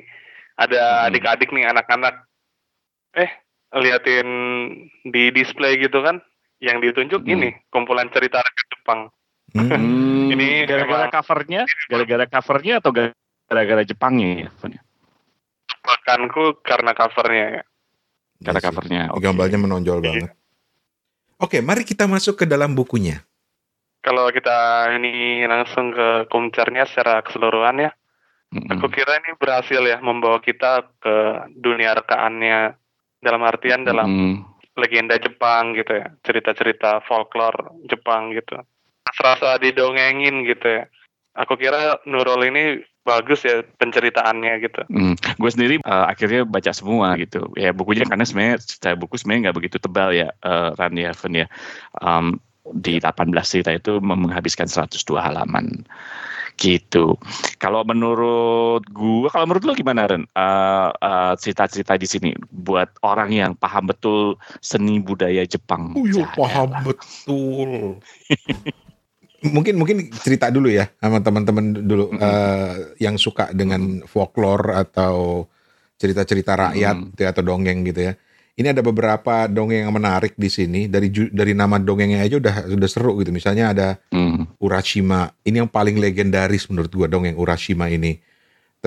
ada 0.55 1.03
hmm. 1.03 1.07
adik-adik 1.11 1.49
nih 1.51 1.67
anak-anak. 1.67 2.23
Eh, 3.17 3.31
liatin 3.75 4.29
di 5.03 5.33
display 5.35 5.75
gitu 5.81 5.99
kan 5.99 6.23
yang 6.63 6.79
ditunjuk 6.79 7.21
hmm. 7.25 7.33
ini 7.33 7.49
kumpulan 7.69 8.07
cerita 8.13 8.39
rakyat 8.39 8.67
Jepang. 8.71 9.01
Hmm. 9.51 10.31
ini 10.33 10.63
gara-gara 10.63 11.11
covernya, 11.11 11.67
gara-gara 11.91 12.25
covernya 12.27 12.79
atau 12.79 12.91
gara-gara 13.47 13.83
Jepangnya 13.87 14.47
ya? 14.47 14.49
Makanku 15.87 16.59
karena 16.61 16.91
covernya 16.91 17.45
ya. 17.61 17.63
Karena 18.43 18.59
yes, 18.61 18.65
covernya. 18.69 19.01
Okay. 19.15 19.21
Gambarnya 19.23 19.59
menonjol 19.59 19.97
banget. 20.03 20.31
Oke, 21.41 21.61
mari 21.63 21.87
kita 21.87 22.05
masuk 22.05 22.43
ke 22.43 22.45
dalam 22.45 22.75
bukunya. 22.75 23.23
Kalau 24.05 24.29
kita 24.29 24.91
ini 24.99 25.43
langsung 25.47 25.91
ke 25.91 26.29
kumcernya 26.29 26.85
secara 26.85 27.25
keseluruhan 27.25 27.87
ya, 27.87 27.91
mm-hmm. 28.53 28.73
aku 28.77 28.87
kira 28.93 29.19
ini 29.19 29.35
berhasil 29.35 29.81
ya 29.81 29.97
membawa 29.99 30.37
kita 30.39 30.85
ke 31.01 31.15
dunia 31.57 31.97
rekaannya 31.97 32.77
dalam 33.21 33.41
artian 33.43 33.81
dalam 33.81 34.07
hmm. 34.07 34.35
legenda 34.77 35.17
Jepang 35.17 35.73
gitu 35.73 35.97
ya 35.97 36.13
cerita-cerita 36.21 37.01
folklore 37.05 37.73
Jepang 37.89 38.29
gitu 38.33 38.61
serasa 39.17 39.57
didongengin 39.57 40.45
gitu 40.45 40.67
ya 40.67 40.83
aku 41.33 41.57
kira 41.57 41.97
Nurul 42.05 42.45
ini 42.49 42.63
bagus 43.07 43.47
ya 43.47 43.63
penceritaannya 43.79 44.53
gitu. 44.67 44.81
Hmm. 44.91 45.15
Gue 45.39 45.51
sendiri 45.55 45.75
uh, 45.87 46.11
akhirnya 46.11 46.43
baca 46.43 46.75
semua 46.75 47.15
gitu. 47.15 47.47
Ya 47.55 47.71
bukunya 47.71 48.03
karena 48.03 48.27
sebenarnya 48.27 48.59
secara 48.59 48.99
buku 48.99 49.15
sebenarnya 49.15 49.49
nggak 49.49 49.57
begitu 49.63 49.77
tebal 49.79 50.11
ya 50.11 50.27
uh, 50.43 50.75
Ran 50.75 50.99
ya, 50.99 51.15
ya. 51.15 51.47
Um, 52.03 52.43
di 52.67 52.99
18 52.99 53.31
cerita 53.47 53.71
itu 53.71 54.03
menghabiskan 54.03 54.67
102 54.67 54.91
halaman 55.15 55.87
gitu. 56.57 57.15
Kalau 57.61 57.85
menurut 57.85 58.81
gua, 58.89 59.29
kalau 59.29 59.45
menurut 59.45 59.63
lu 59.63 59.73
gimana 59.77 60.09
Ren? 60.09 60.25
Uh, 60.33 60.89
uh, 60.99 61.33
cerita-cerita 61.37 61.95
di 61.95 62.09
sini 62.09 62.29
buat 62.49 62.89
orang 63.05 63.29
yang 63.29 63.51
paham 63.53 63.87
betul 63.87 64.35
seni 64.59 64.97
budaya 64.97 65.45
Jepang. 65.45 65.93
Oh, 65.93 66.03
iya, 66.03 66.25
paham 66.33 66.73
betul. 66.81 68.01
mungkin 69.45 69.77
mungkin 69.77 70.09
cerita 70.09 70.49
dulu 70.49 70.71
ya 70.73 70.89
sama 70.97 71.21
teman-teman 71.21 71.85
dulu 71.85 72.09
mm 72.09 72.17
-hmm. 72.17 72.25
uh, 72.25 72.73
yang 72.97 73.15
suka 73.21 73.53
dengan 73.53 74.01
folklore 74.09 74.73
atau 74.73 75.45
cerita-cerita 75.97 76.57
rakyat 76.57 76.95
mm 76.97 77.05
-hmm. 77.13 77.31
atau 77.33 77.43
dongeng 77.45 77.85
gitu 77.85 78.01
ya. 78.09 78.13
Ini 78.57 78.73
ada 78.73 78.81
beberapa 78.81 79.45
dongeng 79.45 79.85
yang 79.85 79.93
menarik 79.93 80.33
di 80.33 80.49
sini 80.49 80.89
dari 80.89 81.13
dari 81.13 81.53
nama 81.53 81.77
dongengnya 81.77 82.25
aja 82.25 82.41
udah 82.41 82.55
udah 82.73 82.89
seru 82.89 83.13
gitu. 83.21 83.29
Misalnya 83.29 83.69
ada 83.69 83.87
mm. 84.09 84.57
Urashima. 84.57 85.29
Ini 85.45 85.61
yang 85.61 85.69
paling 85.69 86.01
legendaris 86.01 86.65
menurut 86.73 86.89
gua 86.89 87.05
dongeng 87.05 87.37
Urashima 87.37 87.85
ini. 87.93 88.17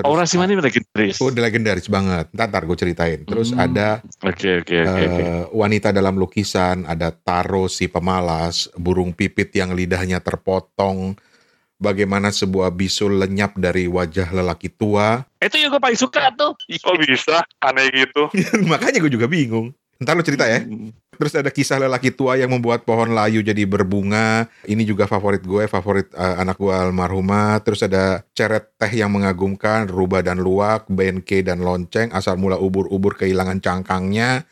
Terus, 0.01 0.09
oh, 0.09 0.17
Urashima 0.17 0.49
ini 0.49 0.57
legendaris. 0.57 1.17
Oh, 1.21 1.29
legendaris 1.29 1.85
banget. 1.85 2.25
Ntar, 2.33 2.49
ntar 2.49 2.63
gue 2.65 2.77
ceritain. 2.77 3.19
Terus 3.21 3.53
hmm. 3.53 3.61
ada 3.61 4.01
okay, 4.25 4.65
okay, 4.65 4.81
okay, 4.81 5.05
uh, 5.05 5.13
okay. 5.13 5.27
wanita 5.53 5.93
dalam 5.93 6.17
lukisan, 6.17 6.89
ada 6.89 7.13
Taro 7.13 7.69
si 7.69 7.85
pemalas, 7.85 8.65
burung 8.73 9.13
pipit 9.13 9.53
yang 9.53 9.77
lidahnya 9.77 10.17
terpotong, 10.25 11.13
bagaimana 11.77 12.33
sebuah 12.33 12.73
bisul 12.73 13.21
lenyap 13.21 13.57
dari 13.61 13.85
wajah 13.85 14.29
lelaki 14.33 14.73
tua. 14.73 15.21
Itu 15.37 15.61
yang 15.61 15.69
gue 15.73 15.81
paling 15.81 16.01
suka 16.01 16.33
tuh. 16.33 16.57
Kok 16.57 16.97
bisa 17.01 17.45
aneh 17.61 17.89
gitu? 17.93 18.29
Makanya 18.71 19.01
gue 19.01 19.13
juga 19.13 19.29
bingung. 19.29 19.73
Ntar 20.01 20.17
lo 20.17 20.25
cerita 20.25 20.49
ya. 20.49 20.65
Terus 21.13 21.37
ada 21.37 21.53
kisah 21.53 21.77
lelaki 21.77 22.09
tua 22.09 22.33
yang 22.33 22.49
membuat 22.49 22.81
pohon 22.89 23.13
layu 23.13 23.45
jadi 23.45 23.69
berbunga. 23.69 24.49
Ini 24.65 24.81
juga 24.81 25.05
favorit 25.05 25.45
gue, 25.45 25.69
favorit 25.69 26.09
uh, 26.17 26.41
anak 26.41 26.57
gue 26.57 26.73
almarhumah. 26.73 27.61
Terus 27.61 27.85
ada 27.85 28.25
ceret 28.33 28.73
teh 28.81 28.89
yang 28.89 29.13
mengagumkan, 29.13 29.85
rubah 29.85 30.25
dan 30.25 30.41
luwak, 30.41 30.89
benke 30.89 31.45
dan 31.45 31.61
lonceng, 31.61 32.09
asal 32.17 32.41
mula 32.41 32.57
ubur-ubur 32.57 33.13
kehilangan 33.13 33.61
cangkangnya. 33.61 34.49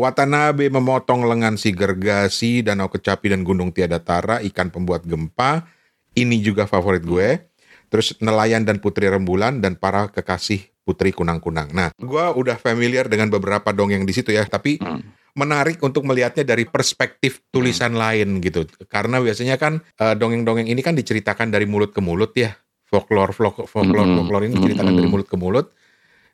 Watanabe 0.00 0.72
memotong 0.72 1.28
lengan 1.28 1.60
si 1.60 1.76
gergasi, 1.76 2.64
danau 2.64 2.88
kecapi 2.88 3.36
dan 3.36 3.44
gunung 3.44 3.76
tiada 3.76 4.00
tara, 4.00 4.40
ikan 4.40 4.72
pembuat 4.72 5.04
gempa. 5.04 5.68
Ini 6.16 6.40
juga 6.40 6.64
favorit 6.64 7.04
gue. 7.04 7.44
Terus 7.92 8.16
nelayan 8.24 8.64
dan 8.64 8.80
putri 8.80 9.12
rembulan 9.12 9.60
dan 9.60 9.76
para 9.76 10.08
kekasih 10.08 10.75
putri 10.86 11.10
kunang-kunang. 11.10 11.74
Nah, 11.74 11.90
gue 11.98 12.24
udah 12.38 12.54
familiar 12.62 13.10
dengan 13.10 13.26
beberapa 13.26 13.74
dongeng 13.74 14.06
di 14.06 14.14
situ 14.14 14.30
ya, 14.30 14.46
tapi 14.46 14.78
hmm 14.78 15.26
menarik 15.36 15.78
untuk 15.84 16.02
melihatnya 16.08 16.48
dari 16.48 16.64
perspektif 16.64 17.44
tulisan 17.52 17.92
hmm. 17.92 18.00
lain 18.00 18.28
gitu. 18.40 18.64
Karena 18.88 19.20
biasanya 19.20 19.60
kan 19.60 19.84
uh, 20.00 20.16
dongeng-dongeng 20.16 20.66
ini 20.66 20.80
kan 20.80 20.96
diceritakan 20.96 21.52
dari 21.52 21.68
mulut 21.68 21.92
ke 21.92 22.00
mulut 22.00 22.32
ya. 22.32 22.56
Folklore 22.88 23.36
folklore 23.36 23.68
folklore, 23.68 24.08
hmm. 24.08 24.16
folklore 24.16 24.44
ini 24.48 24.54
diceritakan 24.56 24.92
hmm. 24.96 25.00
dari 25.04 25.08
mulut 25.12 25.28
ke 25.28 25.36
mulut. 25.36 25.66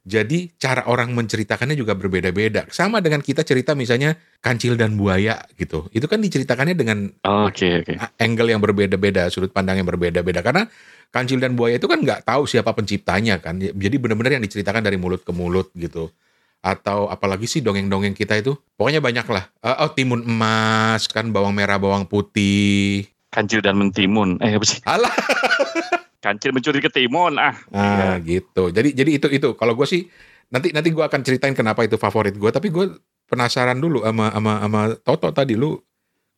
Jadi 0.03 0.51
cara 0.59 0.91
orang 0.91 1.15
menceritakannya 1.15 1.79
juga 1.79 1.95
berbeda-beda. 1.95 2.67
Sama 2.75 2.99
dengan 2.99 3.23
kita 3.23 3.47
cerita 3.47 3.79
misalnya 3.79 4.19
kancil 4.43 4.75
dan 4.75 4.99
buaya 4.99 5.39
gitu. 5.55 5.87
Itu 5.95 6.11
kan 6.11 6.19
diceritakannya 6.19 6.75
dengan 6.75 7.07
oh, 7.23 7.47
okay, 7.47 7.87
okay. 7.87 7.95
angle 8.19 8.51
yang 8.51 8.59
berbeda-beda, 8.59 9.31
sudut 9.31 9.55
pandang 9.55 9.79
yang 9.79 9.87
berbeda-beda. 9.87 10.43
Karena 10.43 10.67
kancil 11.15 11.39
dan 11.39 11.55
buaya 11.55 11.79
itu 11.79 11.87
kan 11.87 12.03
nggak 12.03 12.27
tahu 12.27 12.51
siapa 12.51 12.75
penciptanya 12.75 13.39
kan. 13.39 13.63
Jadi 13.63 13.97
benar-benar 14.03 14.43
yang 14.43 14.45
diceritakan 14.45 14.83
dari 14.83 14.99
mulut 14.99 15.23
ke 15.23 15.31
mulut 15.31 15.71
gitu 15.79 16.11
atau 16.63 17.11
apalagi 17.11 17.51
sih 17.51 17.59
dongeng-dongeng 17.59 18.15
kita 18.15 18.39
itu 18.39 18.55
pokoknya 18.79 19.03
banyak 19.03 19.27
lah 19.27 19.51
uh, 19.67 19.83
oh 19.83 19.91
timun 19.99 20.23
emas 20.23 21.11
kan 21.11 21.35
bawang 21.35 21.59
merah 21.59 21.75
bawang 21.75 22.07
putih 22.07 23.03
kancil 23.35 23.59
dan 23.59 23.75
mentimun 23.83 24.39
eh 24.39 24.55
apa 24.55 24.63
sih 24.63 24.79
alah 24.87 25.11
kancil 26.23 26.55
mencuri 26.55 26.79
ketimun 26.79 27.37
ah. 27.37 27.59
Ah 27.75 28.17
ya. 28.17 28.23
gitu. 28.23 28.71
Jadi 28.71 28.95
jadi 28.95 29.11
itu 29.19 29.29
itu. 29.29 29.49
Kalau 29.59 29.75
gue 29.75 29.85
sih 29.85 30.07
nanti 30.55 30.71
nanti 30.71 30.95
gue 30.95 31.03
akan 31.03 31.21
ceritain 31.27 31.53
kenapa 31.53 31.83
itu 31.83 31.99
favorit 31.99 32.39
gue 32.39 32.51
tapi 32.55 32.71
gue 32.71 32.95
penasaran 33.27 33.77
dulu 33.83 34.07
sama 34.07 34.31
sama 34.31 34.53
sama 34.63 34.81
Toto 35.03 35.29
tadi. 35.35 35.59
Lu 35.59 35.77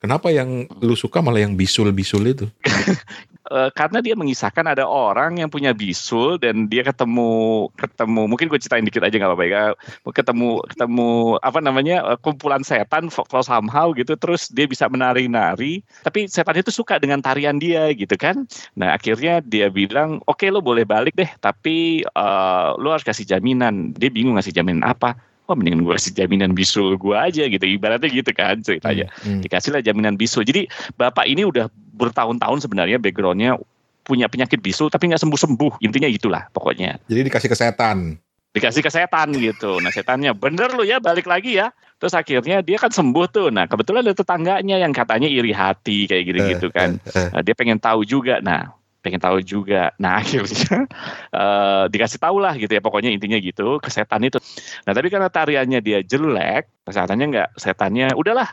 Kenapa 0.05 0.29
yang 0.29 0.69
lu 0.85 0.93
suka 1.00 1.25
malah 1.25 1.41
yang 1.41 1.57
bisul-bisul 1.57 2.29
itu? 2.29 2.45
uh, 3.51 3.71
karena 3.73 4.01
dia 4.01 4.15
mengisahkan 4.17 4.65
ada 4.65 4.85
orang 4.89 5.41
yang 5.41 5.51
punya 5.53 5.77
bisul 5.77 6.41
dan 6.41 6.69
dia 6.71 6.85
ketemu 6.87 7.67
ketemu 7.77 8.23
mungkin 8.31 8.47
gue 8.49 8.59
ceritain 8.61 8.87
dikit 8.87 9.05
aja 9.05 9.17
nggak 9.17 9.31
apa-apa 9.31 9.47
ya. 9.49 9.63
Ketemu 10.05 10.63
ketemu 10.71 11.11
apa 11.41 11.59
namanya 11.61 11.97
uh, 12.15 12.19
kumpulan 12.21 12.63
setan 12.65 13.11
kalau 13.11 13.45
somehow 13.45 13.91
gitu 13.93 14.17
terus 14.17 14.49
dia 14.49 14.65
bisa 14.65 14.89
menari-nari. 14.89 15.85
Tapi 16.07 16.31
setan 16.31 16.57
itu 16.61 16.73
suka 16.73 16.97
dengan 16.97 17.21
tarian 17.21 17.61
dia 17.61 17.91
gitu 17.93 18.15
kan. 18.17 18.49
Nah 18.79 18.97
akhirnya 18.97 19.45
dia 19.45 19.69
bilang 19.69 20.23
oke 20.25 20.45
okay, 20.45 20.49
lo 20.49 20.65
boleh 20.65 20.87
balik 20.89 21.17
deh 21.19 21.29
tapi 21.43 22.07
uh, 22.17 22.77
lo 22.79 22.95
harus 22.95 23.05
kasih 23.05 23.29
jaminan. 23.29 23.93
Dia 23.97 24.09
bingung 24.09 24.37
ngasih 24.39 24.55
jaminan 24.55 24.87
apa 24.87 25.34
oh 25.45 25.55
mendingan 25.55 25.85
gue 25.85 25.93
kasih 25.97 26.13
jaminan 26.17 26.57
bisul 26.57 26.97
gue 26.97 27.17
aja 27.17 27.45
gitu. 27.45 27.65
Ibaratnya 27.65 28.09
gitu 28.09 28.31
kan 28.33 28.61
ceritanya. 28.65 29.13
Hmm, 29.21 29.39
hmm. 29.39 29.41
dikasihlah 29.45 29.83
jaminan 29.85 30.17
bisul. 30.17 30.43
Jadi 30.45 30.69
bapak 30.97 31.29
ini 31.29 31.45
udah 31.45 31.69
bertahun-tahun 31.97 32.65
sebenarnya 32.65 32.97
backgroundnya 32.97 33.61
punya 34.05 34.29
penyakit 34.29 34.61
bisul 34.61 34.89
tapi 34.89 35.13
nggak 35.13 35.21
sembuh-sembuh. 35.21 35.81
Intinya 35.85 36.09
itulah 36.09 36.49
pokoknya. 36.53 37.01
Jadi 37.09 37.21
dikasih 37.29 37.49
ke 37.53 37.57
setan. 37.57 38.21
Dikasih 38.55 38.83
ke 38.85 38.91
setan 38.93 39.35
gitu. 39.35 39.81
Nah 39.83 39.91
setannya 39.91 40.33
bener 40.37 40.73
lu 40.73 40.85
ya 40.87 41.01
balik 41.01 41.29
lagi 41.29 41.59
ya. 41.59 41.73
Terus 41.99 42.13
akhirnya 42.13 42.61
dia 42.61 42.77
kan 42.77 42.93
sembuh 42.93 43.27
tuh. 43.33 43.49
Nah 43.49 43.65
kebetulan 43.69 44.05
ada 44.05 44.15
tetangganya 44.15 44.77
yang 44.81 44.93
katanya 44.93 45.29
iri 45.29 45.53
hati 45.53 46.05
kayak 46.05 46.25
gitu-gitu 46.29 46.69
kan. 46.73 47.01
eh, 47.01 47.17
eh. 47.17 47.29
Nah, 47.33 47.41
dia 47.43 47.55
pengen 47.57 47.81
tahu 47.81 48.05
juga. 48.05 48.39
Nah 48.45 48.77
pengen 49.04 49.20
tahu 49.20 49.44
juga. 49.44 49.92
Nah 50.00 50.16
akhirnya 50.25 50.88
uh, 51.37 51.84
dikasih 51.92 52.16
tahu 52.16 52.40
lah 52.40 52.56
gitu 52.56 52.73
ya 52.73 52.80
pokoknya 52.80 53.12
intinya 53.12 53.37
gitu 53.37 53.76
ke 53.78 53.92
setan 53.92 54.25
itu. 54.25 54.40
Nah 54.88 54.96
tapi 54.96 55.12
karena 55.12 55.28
tariannya 55.28 55.84
dia 55.84 56.00
jelek, 56.00 56.88
kesehatannya 56.88 57.26
nggak, 57.28 57.49
setannya 57.61 58.16
udahlah 58.16 58.49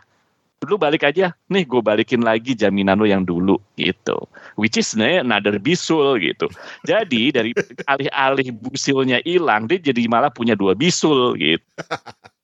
dulu 0.61 0.77
balik 0.77 1.09
aja, 1.09 1.33
nih 1.49 1.65
gue 1.65 1.81
balikin 1.81 2.21
lagi 2.21 2.53
jaminan 2.53 3.01
lo 3.01 3.09
yang 3.09 3.25
dulu 3.25 3.57
gitu. 3.81 4.29
Which 4.61 4.77
is 4.77 4.93
sebenarnya 4.93 5.25
another 5.25 5.57
bisul 5.57 6.21
gitu. 6.21 6.45
Jadi 6.85 7.33
dari 7.33 7.49
alih-alih 7.91 8.53
busilnya 8.61 9.25
hilang, 9.25 9.65
dia 9.65 9.81
jadi 9.81 10.05
malah 10.05 10.29
punya 10.29 10.53
dua 10.53 10.77
bisul 10.77 11.33
gitu 11.39 11.65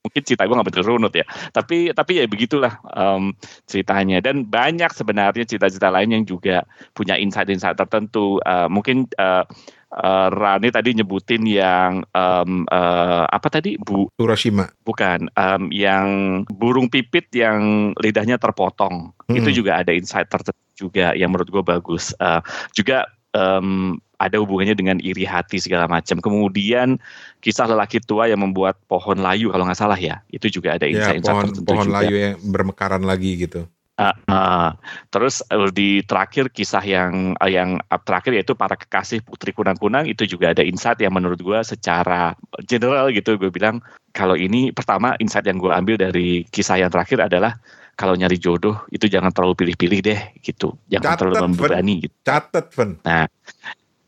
mungkin 0.00 0.22
cerita 0.24 0.48
gue 0.48 0.56
gak 0.56 0.68
betul 0.68 0.84
runut 0.84 1.12
ya. 1.12 1.24
Tapi 1.52 1.92
tapi 1.92 2.20
ya 2.20 2.24
begitulah 2.26 2.80
um, 2.96 3.36
ceritanya. 3.68 4.24
Dan 4.24 4.48
banyak 4.48 4.90
sebenarnya 4.92 5.44
cerita-cerita 5.44 5.92
lain 5.92 6.16
yang 6.16 6.24
juga 6.24 6.64
punya 6.96 7.20
insight-insight 7.20 7.76
tertentu. 7.76 8.40
Uh, 8.42 8.66
mungkin 8.72 9.06
uh, 9.20 9.44
uh, 9.92 10.28
Rani 10.32 10.72
tadi 10.72 10.96
nyebutin 10.96 11.44
yang 11.44 12.02
um, 12.16 12.64
uh, 12.72 13.24
apa 13.28 13.48
tadi? 13.52 13.76
Bu 13.76 14.08
Urashima 14.16 14.72
bukan 14.86 15.28
um, 15.36 15.68
yang 15.70 16.08
burung 16.48 16.88
pipit 16.88 17.28
yang 17.36 17.92
lidahnya 18.00 18.40
terpotong. 18.40 19.12
Hmm. 19.30 19.38
itu 19.38 19.62
juga 19.62 19.78
ada 19.78 19.94
insight 19.94 20.26
tertentu 20.26 20.58
juga 20.74 21.14
yang 21.14 21.30
menurut 21.30 21.52
gue 21.52 21.62
bagus. 21.62 22.16
Uh, 22.18 22.42
juga 22.74 23.06
um, 23.36 24.00
ada 24.20 24.36
hubungannya 24.36 24.76
dengan 24.76 25.00
iri 25.00 25.24
hati 25.24 25.56
segala 25.56 25.88
macam. 25.88 26.20
Kemudian 26.20 27.00
kisah 27.40 27.64
lelaki 27.64 28.04
tua 28.04 28.28
yang 28.28 28.44
membuat 28.44 28.76
pohon 28.84 29.18
layu 29.18 29.48
kalau 29.48 29.64
nggak 29.64 29.80
salah 29.80 29.96
ya, 29.96 30.20
itu 30.28 30.52
juga 30.52 30.76
ada 30.76 30.84
insight, 30.84 31.24
ya, 31.24 31.32
pohon, 31.32 31.48
pohon 31.64 31.86
juga. 31.88 31.96
layu 32.04 32.14
yang 32.14 32.34
bermekaran 32.52 33.02
lagi 33.02 33.40
gitu. 33.40 33.64
Uh, 34.00 34.16
uh, 34.32 34.68
terus 35.12 35.44
uh, 35.52 35.68
di 35.68 36.00
terakhir 36.08 36.48
kisah 36.48 36.80
yang 36.80 37.36
uh, 37.36 37.50
yang 37.52 37.76
terakhir 38.08 38.32
yaitu 38.32 38.56
para 38.56 38.72
kekasih 38.72 39.20
putri 39.20 39.52
kunang-kunang 39.52 40.08
itu 40.08 40.24
juga 40.24 40.56
ada 40.56 40.64
insight 40.64 40.96
yang 41.04 41.12
menurut 41.12 41.36
gue 41.36 41.60
secara 41.60 42.32
general 42.64 43.12
gitu 43.12 43.36
gue 43.36 43.52
bilang 43.52 43.84
kalau 44.16 44.40
ini 44.40 44.72
pertama 44.72 45.20
insight 45.20 45.44
yang 45.44 45.60
gue 45.60 45.68
ambil 45.68 46.00
dari 46.00 46.48
kisah 46.48 46.80
yang 46.80 46.88
terakhir 46.88 47.28
adalah 47.28 47.60
kalau 47.92 48.16
nyari 48.16 48.40
jodoh 48.40 48.80
itu 48.88 49.04
jangan 49.04 49.36
terlalu 49.36 49.68
pilih-pilih 49.68 50.00
deh 50.00 50.20
gitu 50.40 50.80
jangan 50.88 51.12
Catet, 51.12 51.20
terlalu 51.20 51.36
membebani 51.44 51.94
gitu. 52.08 52.14
Catet, 52.24 52.66
Nah 53.04 53.28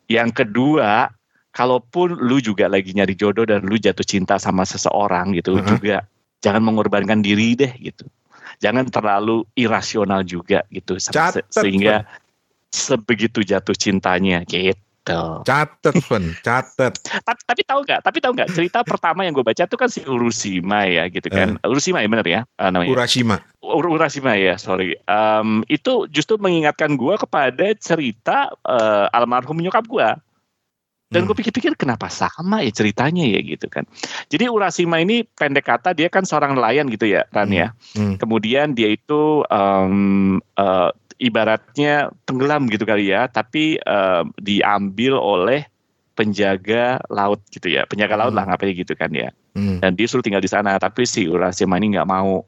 yang 0.09 0.31
kedua, 0.35 1.11
kalaupun 1.53 2.17
lu 2.17 2.41
juga 2.41 2.67
lagi 2.67 2.97
nyari 2.97 3.15
jodoh 3.15 3.45
dan 3.45 3.63
lu 3.67 3.77
jatuh 3.77 4.05
cinta 4.05 4.41
sama 4.41 4.65
seseorang 4.65 5.37
gitu, 5.37 5.57
uh 5.57 5.61
-huh. 5.61 5.69
juga 5.77 5.97
jangan 6.43 6.63
mengorbankan 6.65 7.23
diri 7.23 7.55
deh 7.55 7.73
gitu. 7.79 8.09
Jangan 8.63 8.91
terlalu 8.91 9.43
irasional 9.59 10.23
juga 10.23 10.63
gitu 10.71 10.99
Catet, 10.99 11.47
sehingga 11.51 12.07
sebegitu 12.71 13.43
jatuh 13.43 13.75
cintanya 13.75 14.43
gitu. 14.47 14.79
Catet, 15.03 15.99
pun, 16.07 16.31
catet. 16.47 16.95
tapi, 17.27 17.41
tapi 17.43 17.63
tahu 17.67 17.81
nggak? 17.83 18.01
Tapi 18.07 18.19
tahu 18.23 18.33
nggak? 18.39 18.49
Cerita 18.55 18.87
pertama 18.87 19.27
yang 19.27 19.35
gue 19.35 19.43
baca 19.43 19.67
tuh 19.67 19.75
kan 19.75 19.91
si 19.91 20.07
Urusima 20.07 20.87
ya, 20.87 21.11
gitu 21.11 21.27
kan? 21.27 21.59
Uh, 21.59 21.75
Urusima 21.75 21.99
ya 21.99 22.07
benar 22.07 22.27
ya 22.27 22.41
uh, 22.63 22.71
namanya. 22.71 22.95
Urashima. 22.95 23.43
Ur 23.59 23.91
Urashima 23.91 24.39
ya, 24.39 24.55
sorry. 24.55 24.95
Um, 25.11 25.67
itu 25.67 26.07
justru 26.07 26.39
mengingatkan 26.39 26.95
gue 26.95 27.15
kepada 27.19 27.67
cerita 27.83 28.55
uh, 28.63 29.11
almarhum 29.11 29.59
nyokap 29.59 29.91
gue. 29.91 30.09
Dan 31.13 31.29
gue 31.29 31.37
hmm. 31.37 31.45
pikir-pikir 31.45 31.73
kenapa 31.77 32.09
sama 32.09 32.65
ya 32.65 32.73
ceritanya 32.73 33.29
ya 33.29 33.45
gitu 33.45 33.69
kan. 33.69 33.85
Jadi 34.33 34.49
Urashima 34.49 34.97
ini 34.97 35.29
pendek 35.29 35.69
kata 35.69 35.93
dia 35.93 36.09
kan 36.09 36.25
seorang 36.25 36.57
nelayan 36.57 36.89
gitu 36.89 37.05
ya 37.05 37.29
Ran 37.29 37.53
ya. 37.53 37.77
Hmm. 37.93 38.17
Hmm. 38.17 38.17
Kemudian 38.17 38.73
dia 38.73 38.89
itu 38.89 39.45
um, 39.53 40.41
uh, 40.57 40.89
ibaratnya 41.23 42.11
tenggelam 42.27 42.67
gitu 42.67 42.83
kali 42.83 43.15
ya, 43.15 43.31
tapi 43.31 43.79
uh, 43.87 44.27
diambil 44.43 45.15
oleh 45.15 45.63
penjaga 46.19 47.01
laut 47.09 47.41
gitu 47.55 47.71
ya, 47.71 47.87
penjaga 47.87 48.19
laut 48.19 48.35
lah 48.35 48.45
hmm. 48.45 48.53
ngapain 48.59 48.75
gitu 48.75 48.95
kan 48.99 49.11
ya. 49.15 49.31
Hmm. 49.55 49.79
Dan 49.79 49.95
dia 49.95 50.11
suruh 50.11 50.25
tinggal 50.25 50.43
di 50.43 50.51
sana, 50.51 50.77
tapi 50.83 51.07
si 51.07 51.31
Urashima 51.31 51.79
ini 51.79 51.95
nggak 51.95 52.09
mau. 52.11 52.43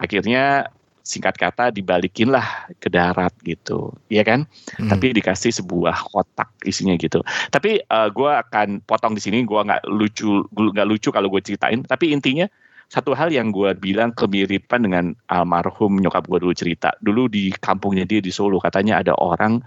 Akhirnya 0.00 0.72
singkat 1.04 1.36
kata 1.36 1.68
dibalikin 1.68 2.32
lah 2.32 2.64
ke 2.80 2.88
darat 2.88 3.36
gitu, 3.44 3.92
ya 4.08 4.24
kan? 4.24 4.48
Hmm. 4.80 4.88
Tapi 4.88 5.12
dikasih 5.14 5.52
sebuah 5.52 6.08
kotak 6.10 6.48
isinya 6.64 6.96
gitu. 6.96 7.20
Tapi 7.52 7.84
uh, 7.86 8.06
eh, 8.06 8.08
gue 8.08 8.30
akan 8.32 8.80
potong 8.88 9.12
di 9.12 9.22
sini, 9.22 9.44
gue 9.44 9.60
nggak 9.60 9.84
lucu, 9.86 10.48
nggak 10.50 10.88
lucu 10.88 11.12
kalau 11.12 11.28
gue 11.28 11.44
ceritain. 11.44 11.84
Tapi 11.84 12.10
intinya 12.10 12.48
satu 12.92 13.16
hal 13.16 13.32
yang 13.32 13.50
gue 13.50 13.72
bilang 13.76 14.12
kemiripan 14.12 14.84
dengan 14.84 15.04
almarhum 15.32 15.98
nyokap 15.98 16.28
gue 16.28 16.38
dulu 16.42 16.54
cerita. 16.54 16.92
Dulu 17.00 17.28
di 17.30 17.50
kampungnya 17.54 18.04
dia 18.04 18.20
di 18.20 18.30
Solo 18.30 18.60
katanya 18.60 19.00
ada 19.00 19.12
orang 19.18 19.60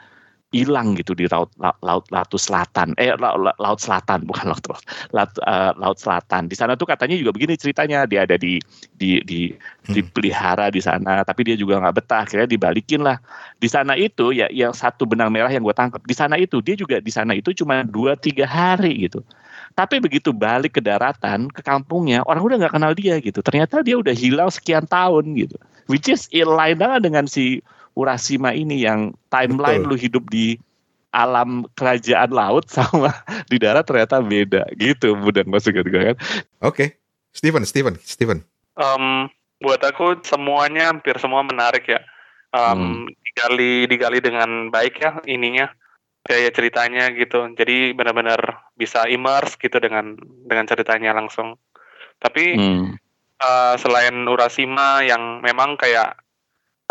hilang 0.56 0.96
gitu 0.96 1.12
di 1.12 1.28
laut 1.28 1.52
laut 1.60 2.08
laut, 2.08 2.32
selatan 2.32 2.96
eh 2.96 3.12
laut, 3.20 3.52
laut 3.60 3.80
selatan 3.84 4.24
bukan 4.24 4.48
laut 4.56 4.64
laut 5.12 5.32
uh, 5.44 5.76
laut 5.76 6.00
selatan 6.00 6.48
di 6.48 6.56
sana 6.56 6.80
tuh 6.80 6.88
katanya 6.88 7.20
juga 7.20 7.36
begini 7.36 7.60
ceritanya 7.60 8.08
dia 8.08 8.24
ada 8.24 8.40
di 8.40 8.56
di 8.96 9.20
di 9.28 9.52
hmm. 9.52 9.92
dipelihara 9.92 10.72
di 10.72 10.80
sana 10.80 11.28
tapi 11.28 11.52
dia 11.52 11.60
juga 11.60 11.84
nggak 11.84 11.96
betah 12.00 12.24
akhirnya 12.24 12.48
dibalikin 12.48 13.04
lah 13.04 13.20
di 13.60 13.68
sana 13.68 14.00
itu 14.00 14.32
ya 14.32 14.48
yang 14.48 14.72
satu 14.72 15.04
benang 15.04 15.36
merah 15.36 15.52
yang 15.52 15.68
gue 15.68 15.76
tangkap 15.76 16.00
di 16.08 16.16
sana 16.16 16.40
itu 16.40 16.64
dia 16.64 16.80
juga 16.80 17.04
di 17.04 17.12
sana 17.12 17.36
itu 17.36 17.52
cuma 17.52 17.84
dua 17.84 18.16
tiga 18.16 18.48
hari 18.48 19.04
gitu 19.04 19.20
tapi 19.78 20.02
begitu 20.02 20.34
balik 20.34 20.76
ke 20.76 20.82
daratan 20.82 21.54
ke 21.54 21.62
kampungnya 21.62 22.26
orang 22.26 22.42
udah 22.42 22.58
nggak 22.66 22.74
kenal 22.74 22.98
dia 22.98 23.22
gitu 23.22 23.46
ternyata 23.46 23.86
dia 23.86 23.94
udah 24.02 24.18
hilang 24.18 24.50
sekian 24.50 24.90
tahun 24.90 25.38
gitu 25.38 25.54
which 25.86 26.10
is 26.10 26.26
in 26.34 26.50
line 26.50 26.82
dengan 26.82 27.30
si 27.30 27.62
Urashima 27.98 28.54
ini 28.54 28.82
yang 28.86 29.14
timeline 29.34 29.86
Betul. 29.86 29.90
lu 29.94 29.98
hidup 29.98 30.24
di 30.30 30.58
alam 31.18 31.66
kerajaan 31.74 32.30
laut 32.30 32.70
sama 32.78 33.10
di 33.50 33.58
darat 33.58 33.90
ternyata 33.90 34.22
beda 34.22 34.70
gitu 34.78 35.18
budak 35.18 35.50
masuk 35.50 35.74
gitu 35.82 35.90
kan. 35.90 36.14
Oke, 36.14 36.18
okay. 36.62 36.90
Steven, 37.34 37.66
Steven, 37.66 37.96
Steven. 38.06 38.46
Um, 38.78 39.26
buat 39.58 39.82
aku 39.82 40.22
semuanya 40.22 40.94
hampir 40.94 41.18
semua 41.18 41.42
menarik 41.42 41.90
ya. 41.90 42.02
Um, 42.54 43.04
hmm. 43.04 43.12
digali 43.28 43.74
digali 43.92 44.20
dengan 44.24 44.72
baik 44.72 45.04
ya 45.04 45.20
ininya 45.28 45.68
kayak 46.28 46.54
ceritanya 46.54 47.10
gitu. 47.16 47.48
Jadi 47.56 47.96
benar-benar 47.96 48.70
bisa 48.76 49.08
immerse 49.08 49.56
gitu 49.58 49.80
dengan 49.80 50.20
dengan 50.46 50.68
ceritanya 50.68 51.16
langsung. 51.16 51.56
Tapi 52.20 52.54
hmm. 52.60 52.86
uh, 53.40 53.76
selain 53.80 54.28
Urashima 54.28 55.08
yang 55.08 55.40
memang 55.40 55.80
kayak 55.80 56.20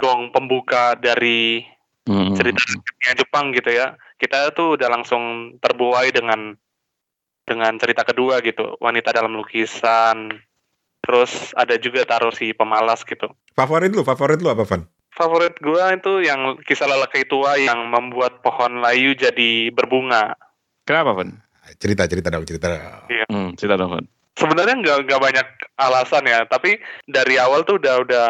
gong 0.01 0.33
pembuka 0.33 0.97
dari 0.97 1.61
hmm. 2.09 2.33
cerita 2.35 2.65
Jepang 3.13 3.53
gitu 3.53 3.71
ya. 3.71 3.95
Kita 4.17 4.51
tuh 4.57 4.81
udah 4.81 4.89
langsung 4.89 5.57
terbuai 5.61 6.09
dengan 6.11 6.57
dengan 7.47 7.79
cerita 7.79 8.03
kedua 8.03 8.43
gitu, 8.43 8.75
wanita 8.83 9.15
dalam 9.15 9.37
lukisan. 9.39 10.35
Terus 11.07 11.55
ada 11.55 11.79
juga 11.79 12.03
taruh 12.03 12.35
si 12.35 12.51
pemalas 12.51 13.07
gitu. 13.07 13.31
Favorit 13.55 13.95
lu, 13.95 14.03
favorit 14.03 14.43
lu 14.43 14.51
apa, 14.51 14.67
Van? 14.67 14.83
Favorit 15.17 15.57
gua 15.65 15.97
itu 15.97 16.21
yang 16.21 16.61
kisah 16.69 16.85
lelaki 16.85 17.25
tua 17.25 17.57
yang 17.57 17.89
membuat 17.89 18.45
pohon 18.45 18.85
layu 18.85 19.17
jadi 19.17 19.73
berbunga. 19.73 20.37
Kenapa, 20.85 21.17
Van? 21.17 21.41
Cerita, 21.81 22.05
cerita 22.05 22.29
dong, 22.29 22.45
cerita. 22.45 22.69
Iya. 23.09 23.25
Hmm, 23.33 23.57
cerita 23.57 23.81
dong, 23.81 23.97
Van. 23.97 24.07
Sebenarnya 24.37 24.77
nggak 24.77 24.99
nggak 25.09 25.23
banyak 25.25 25.49
alasan 25.81 26.29
ya, 26.29 26.45
tapi 26.45 26.77
dari 27.09 27.41
awal 27.41 27.65
tuh 27.65 27.81
udah 27.81 28.05
udah 28.05 28.29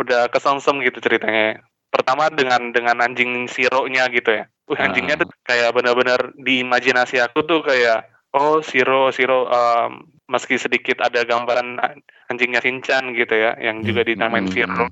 udah 0.00 0.32
kesongsem 0.32 0.80
gitu 0.80 1.04
ceritanya. 1.04 1.60
Pertama 1.92 2.32
dengan 2.32 2.72
dengan 2.72 3.04
anjing 3.04 3.44
sironya 3.46 4.08
gitu 4.08 4.40
ya. 4.40 4.48
Uh, 4.64 4.80
anjingnya 4.80 5.20
tuh 5.20 5.28
kayak 5.44 5.76
benar-benar 5.76 6.32
di 6.40 6.64
imajinasi 6.64 7.20
aku 7.20 7.44
tuh 7.44 7.60
kayak 7.60 8.08
oh 8.32 8.64
siro 8.64 9.12
siro 9.12 9.44
um, 9.44 10.08
meski 10.24 10.56
sedikit 10.56 11.04
ada 11.04 11.20
gambaran 11.28 11.76
anjingnya 12.32 12.64
Shinchan 12.64 13.12
gitu 13.12 13.36
ya 13.36 13.52
yang 13.60 13.84
juga 13.84 14.02
hmm, 14.02 14.08
dinamain 14.08 14.48
hmm, 14.48 14.54
Siro. 14.56 14.86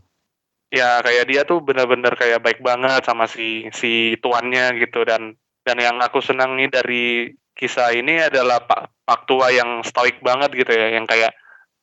Ya 0.73 1.05
kayak 1.05 1.29
dia 1.29 1.45
tuh 1.45 1.61
benar-benar 1.61 2.17
kayak 2.17 2.41
baik 2.41 2.65
banget 2.65 3.05
sama 3.05 3.29
si 3.29 3.69
si 3.77 4.17
tuannya 4.25 4.81
gitu. 4.81 5.05
Dan 5.05 5.37
dan 5.63 5.77
yang 5.77 6.01
aku 6.01 6.25
senangi 6.25 6.73
dari 6.73 7.29
kisah 7.53 7.93
ini 7.93 8.25
adalah 8.25 8.65
Pak 8.65 9.05
Pak 9.05 9.21
tua 9.29 9.53
yang 9.53 9.85
stoik 9.85 10.25
banget 10.25 10.57
gitu 10.57 10.73
ya. 10.73 10.97
Yang 10.97 11.13
kayak 11.13 11.33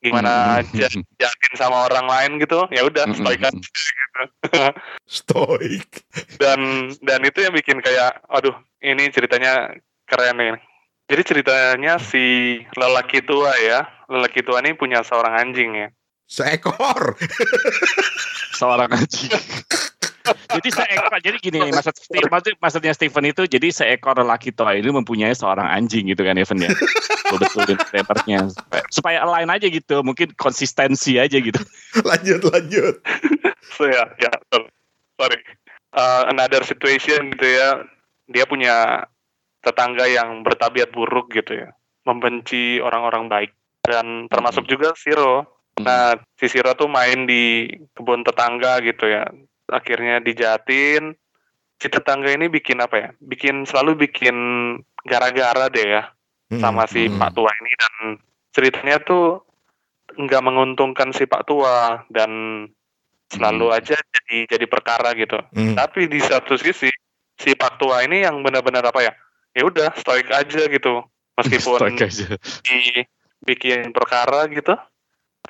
gimana 0.00 0.58
aja 0.64 0.88
yakin 1.22 1.52
sama 1.54 1.86
orang 1.86 2.10
lain 2.10 2.42
gitu. 2.42 2.66
Ya 2.74 2.82
udah 2.82 3.06
stoik 3.14 3.38
aja 3.38 3.54
gitu. 3.54 4.22
Stoik. 5.06 6.02
Dan 6.40 6.90
dan 7.04 7.20
itu 7.22 7.46
yang 7.46 7.54
bikin 7.54 7.78
kayak 7.78 8.18
aduh 8.26 8.58
ini 8.82 9.06
ceritanya 9.14 9.70
keren 10.10 10.40
nih. 10.40 10.58
Jadi 11.10 11.22
ceritanya 11.26 11.98
si 12.02 12.58
lelaki 12.74 13.22
tua 13.22 13.54
ya 13.58 13.86
lelaki 14.10 14.42
tua 14.42 14.58
ini 14.62 14.74
punya 14.74 15.06
seorang 15.06 15.38
anjing 15.38 15.70
ya. 15.74 15.88
Seekor 16.30 17.18
seorang 18.60 18.92
anjing. 18.92 19.32
Jadi 20.30 20.68
seekor 20.70 21.14
jadi 21.22 21.38
gini 21.38 21.58
maksud 21.70 21.94
maksud 22.10 22.54
maksudnya 22.58 22.92
Stephen 22.94 23.26
itu 23.30 23.46
jadi 23.46 23.70
seekor 23.70 24.18
laki 24.22 24.54
tua 24.54 24.74
ini 24.74 24.90
mempunyai 24.90 25.34
seorang 25.34 25.66
anjing 25.66 26.10
gitu 26.10 26.22
kan 26.26 26.38
Evan 26.38 26.60
ya? 26.60 26.70
Betul 27.30 27.78
papernya 27.78 28.50
supaya, 28.50 28.82
supaya 28.90 29.18
align 29.22 29.50
aja 29.50 29.66
gitu 29.70 30.02
mungkin 30.02 30.34
konsistensi 30.34 31.18
aja 31.22 31.38
gitu. 31.38 31.58
Lanjut 32.08 32.42
lanjut. 32.50 32.98
So 33.78 33.86
ya 33.86 34.10
ya 34.18 34.30
sorry. 35.18 35.38
Uh, 35.90 36.30
another 36.30 36.62
situation 36.66 37.34
gitu 37.34 37.46
ya. 37.46 37.86
Dia 38.30 38.46
punya 38.46 39.06
tetangga 39.62 40.06
yang 40.06 40.42
bertabiat 40.42 40.90
buruk 40.90 41.34
gitu 41.34 41.66
ya. 41.66 41.70
Membenci 42.06 42.82
orang-orang 42.82 43.30
baik. 43.30 43.52
Dan 43.82 44.26
termasuk 44.30 44.66
hmm. 44.66 44.70
juga 44.70 44.88
Siro 44.98 45.59
nah 45.84 46.16
si 46.38 46.46
Siro 46.48 46.72
tuh 46.76 46.88
main 46.88 47.24
di 47.24 47.68
kebun 47.96 48.24
tetangga 48.24 48.80
gitu 48.80 49.08
ya. 49.08 49.28
Akhirnya 49.70 50.18
dijatin 50.18 51.14
si 51.80 51.86
tetangga 51.88 52.30
ini 52.32 52.52
bikin 52.52 52.80
apa 52.82 52.96
ya? 52.96 53.08
Bikin 53.18 53.64
selalu 53.64 54.08
bikin 54.08 54.36
gara-gara 55.06 55.72
deh 55.72 55.86
ya 55.86 56.02
hmm, 56.52 56.60
sama 56.60 56.84
si 56.90 57.08
hmm. 57.08 57.16
Pak 57.16 57.30
Tua 57.32 57.50
ini. 57.50 57.72
Dan 57.76 57.92
ceritanya 58.50 58.96
tuh 59.00 59.44
nggak 60.16 60.42
menguntungkan 60.42 61.14
si 61.14 61.24
Pak 61.24 61.46
Tua 61.46 62.04
dan 62.10 62.64
selalu 63.30 63.70
hmm. 63.70 63.76
aja 63.78 63.96
jadi 63.96 64.36
jadi 64.50 64.66
perkara 64.66 65.14
gitu. 65.14 65.38
Hmm. 65.54 65.78
tapi 65.78 66.10
di 66.10 66.18
satu 66.18 66.58
sisi 66.58 66.90
si 67.38 67.50
Pak 67.54 67.78
Tua 67.78 68.02
ini 68.02 68.26
yang 68.26 68.42
benar-benar 68.42 68.84
apa 68.84 69.00
ya? 69.06 69.12
Ya 69.54 69.62
udah 69.66 69.94
stoik 69.98 70.30
aja 70.30 70.66
gitu. 70.66 71.06
Meskipun 71.40 71.96
aja. 71.96 72.36
di 72.66 73.06
bikin 73.44 73.96
perkara 73.96 74.44
gitu 74.52 74.76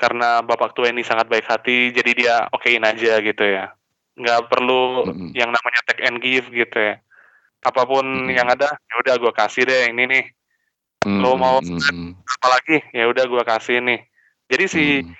karena 0.00 0.40
Bapak 0.40 0.72
Tua 0.72 0.88
ini 0.88 1.04
sangat 1.04 1.28
baik 1.28 1.44
hati 1.44 1.92
jadi 1.92 2.10
dia 2.16 2.34
okein 2.56 2.80
aja 2.80 3.20
gitu 3.20 3.44
ya 3.44 3.76
nggak 4.16 4.48
perlu 4.48 5.12
mm-hmm. 5.12 5.30
yang 5.36 5.52
namanya 5.52 5.80
take 5.84 6.02
and 6.08 6.18
give 6.24 6.48
gitu 6.48 6.72
ya 6.80 6.96
apa 7.60 7.82
pun 7.84 8.04
mm-hmm. 8.04 8.32
yang 8.32 8.48
ada 8.48 8.72
ya 8.72 8.94
udah 9.04 9.14
gue 9.20 9.32
kasih 9.36 9.68
deh 9.68 9.92
ini 9.92 10.04
nih 10.08 10.24
mm-hmm. 11.04 11.20
lo 11.20 11.36
mau 11.36 11.60
apa 11.60 12.46
lagi 12.48 12.80
ya 12.96 13.04
udah 13.12 13.24
gue 13.28 13.42
kasih 13.44 13.84
nih 13.84 14.00
jadi 14.48 14.64
si 14.64 14.84
mm-hmm. 15.04 15.14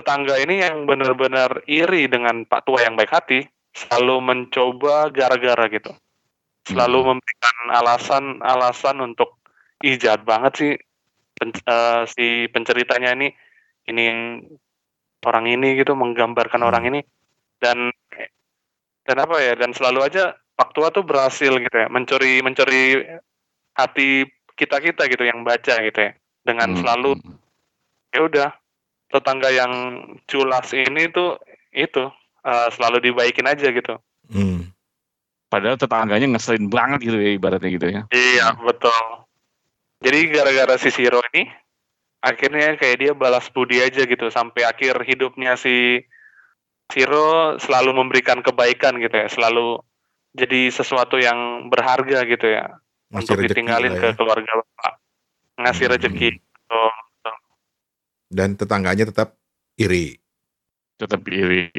tetangga 0.00 0.34
ini 0.40 0.64
yang 0.64 0.88
benar-benar 0.88 1.60
iri 1.68 2.08
dengan 2.08 2.48
Pak 2.48 2.64
Tua 2.64 2.80
yang 2.80 2.96
baik 2.96 3.12
hati 3.12 3.44
selalu 3.76 4.24
mencoba 4.24 5.12
gara-gara 5.12 5.68
gitu 5.68 5.92
selalu 6.64 6.98
mm-hmm. 7.04 7.10
memberikan 7.20 7.56
alasan-alasan 7.84 8.96
untuk 9.04 9.36
ih 9.84 10.00
jahat 10.00 10.24
banget 10.24 10.52
sih 10.56 10.72
pen, 11.36 11.52
uh, 11.68 12.08
si 12.08 12.48
penceritanya 12.48 13.12
ini 13.12 13.28
ini 13.86 14.04
orang 15.26 15.46
ini 15.50 15.78
gitu 15.78 15.94
menggambarkan 15.98 16.62
hmm. 16.62 16.68
orang 16.68 16.84
ini 16.90 17.00
dan 17.58 17.90
dan 19.06 19.16
apa 19.22 19.36
ya 19.42 19.54
dan 19.58 19.74
selalu 19.74 20.06
aja 20.06 20.34
Pak 20.56 20.72
Tua 20.72 20.88
tuh 20.90 21.06
berhasil 21.06 21.50
gitu 21.50 21.76
ya 21.76 21.86
mencuri 21.90 22.42
mencuri 22.42 23.06
hati 23.76 24.24
kita 24.56 24.80
kita 24.80 25.06
gitu 25.10 25.24
yang 25.26 25.44
baca 25.44 25.82
gitu 25.82 25.98
ya 25.98 26.12
dengan 26.46 26.74
hmm. 26.74 26.78
selalu 26.80 27.10
ya 28.14 28.20
udah 28.24 28.48
tetangga 29.10 29.50
yang 29.52 29.72
culas 30.26 30.72
ini 30.74 31.10
tuh 31.12 31.38
itu 31.70 32.08
uh, 32.42 32.68
selalu 32.72 33.10
dibaikin 33.10 33.46
aja 33.46 33.68
gitu. 33.70 34.00
Hmm. 34.30 34.72
Padahal 35.46 35.78
tetangganya 35.78 36.26
ngeselin 36.26 36.66
banget 36.66 37.06
gitu 37.06 37.18
ya 37.20 37.30
ibaratnya 37.38 37.70
gitu 37.70 37.86
ya. 37.86 38.02
Iya 38.10 38.56
betul. 38.58 39.26
Jadi 40.02 40.18
gara-gara 40.34 40.74
si 40.80 40.90
Siro 40.90 41.22
ini 41.32 41.46
akhirnya 42.26 42.74
kayak 42.74 42.96
dia 42.98 43.12
balas 43.14 43.46
budi 43.54 43.78
aja 43.78 44.02
gitu 44.02 44.26
sampai 44.34 44.66
akhir 44.66 44.98
hidupnya 45.06 45.54
si 45.54 46.02
Siro 46.90 47.58
selalu 47.62 47.94
memberikan 47.94 48.42
kebaikan 48.42 48.98
gitu 48.98 49.14
ya, 49.14 49.26
selalu 49.30 49.82
jadi 50.34 50.70
sesuatu 50.70 51.18
yang 51.18 51.70
berharga 51.70 52.26
gitu 52.26 52.46
ya 52.46 52.78
Ngasih 53.10 53.22
untuk 53.22 53.36
ditinggalin 53.46 53.94
ya. 53.94 54.00
ke 54.02 54.08
keluarga 54.18 54.50
bapak, 54.62 54.92
ngasih 55.62 55.86
hmm. 55.86 55.94
rezeki. 55.94 56.30
Dan 58.26 58.58
tetangganya 58.58 59.06
tetap 59.06 59.38
iri. 59.78 60.18
Tetap 60.98 61.22
iri. 61.30 61.70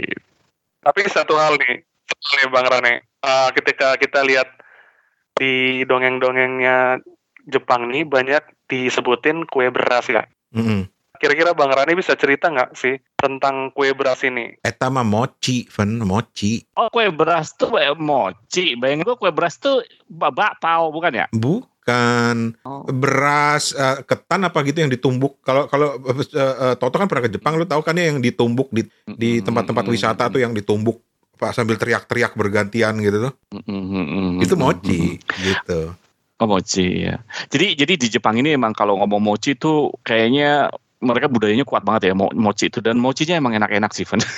Tapi 0.79 0.99
satu 1.11 1.35
hal 1.35 1.59
nih, 1.59 1.83
nih 1.83 2.47
Bang 2.47 2.67
Rane. 2.71 3.03
Uh, 3.19 3.51
ketika 3.51 3.99
kita 3.99 4.23
lihat 4.23 4.47
di 5.35 5.83
dongeng-dongengnya 5.83 7.03
Jepang 7.47 7.91
nih 7.91 8.07
banyak 8.07 8.43
disebutin 8.71 9.43
kue 9.47 9.67
beras 9.67 10.07
ya. 10.07 10.23
Mm 10.53 10.63
-hmm. 10.63 10.81
Kira-kira 11.17 11.57
Bang 11.57 11.73
Rane 11.73 11.97
bisa 11.97 12.13
cerita 12.13 12.53
nggak 12.53 12.77
sih 12.77 13.01
tentang 13.17 13.73
kue 13.73 13.89
beras 13.97 14.21
ini? 14.21 14.53
Eta 14.61 14.93
mah 14.93 15.01
mochi, 15.01 15.65
Fen, 15.65 15.97
mochi. 16.05 16.61
Oh 16.77 16.93
kue 16.93 17.09
beras 17.09 17.57
tuh 17.57 17.73
mochi. 17.97 18.77
Bayangin 18.77 19.01
gua 19.01 19.17
kue 19.17 19.33
beras 19.33 19.57
tuh 19.57 19.81
bakpao 20.13 20.93
bukan 20.93 21.25
ya? 21.25 21.25
Bukan. 21.33 22.53
Oh. 22.61 22.85
Beras 22.93 23.73
uh, 23.73 24.05
ketan 24.05 24.45
apa 24.45 24.61
gitu 24.61 24.85
yang 24.85 24.93
ditumbuk. 24.93 25.41
Kalau 25.41 25.65
kalau 25.65 25.97
uh, 25.97 26.13
uh, 26.37 26.75
Toto 26.77 27.01
kan 27.01 27.09
pernah 27.09 27.25
ke 27.25 27.33
Jepang, 27.33 27.57
lu 27.57 27.65
tahu 27.65 27.81
kan 27.81 27.97
ya 27.97 28.13
yang 28.13 28.21
ditumbuk 28.21 28.69
di 28.69 28.85
di 29.09 29.41
tempat-tempat 29.41 29.89
wisata 29.89 30.29
tuh 30.29 30.45
yang 30.45 30.53
ditumbuk 30.53 31.01
Pak 31.37 31.53
sambil 31.53 31.77
teriak-teriak 31.77 32.33
bergantian 32.33 32.97
gitu 33.01 33.29
tuh. 33.29 33.33
Itu 34.41 34.53
mochi 34.57 35.17
gitu. 35.21 35.97
Oh 36.37 36.45
mochi 36.45 37.09
ya. 37.09 37.17
Jadi 37.49 37.73
jadi 37.73 37.93
di 37.97 38.07
Jepang 38.13 38.37
ini 38.37 38.53
emang 38.53 38.73
kalau 38.77 38.97
ngomong 39.01 39.21
mochi 39.21 39.57
itu 39.57 39.89
kayaknya 40.05 40.69
mereka 41.01 41.29
budayanya 41.29 41.65
kuat 41.65 41.81
banget 41.81 42.09
ya 42.09 42.13
mochi 42.17 42.69
itu 42.69 42.81
dan 42.81 43.01
mochinya 43.01 43.37
emang 43.37 43.57
enak-enak 43.57 43.91
sih 43.93 44.05
Van. 44.05 44.21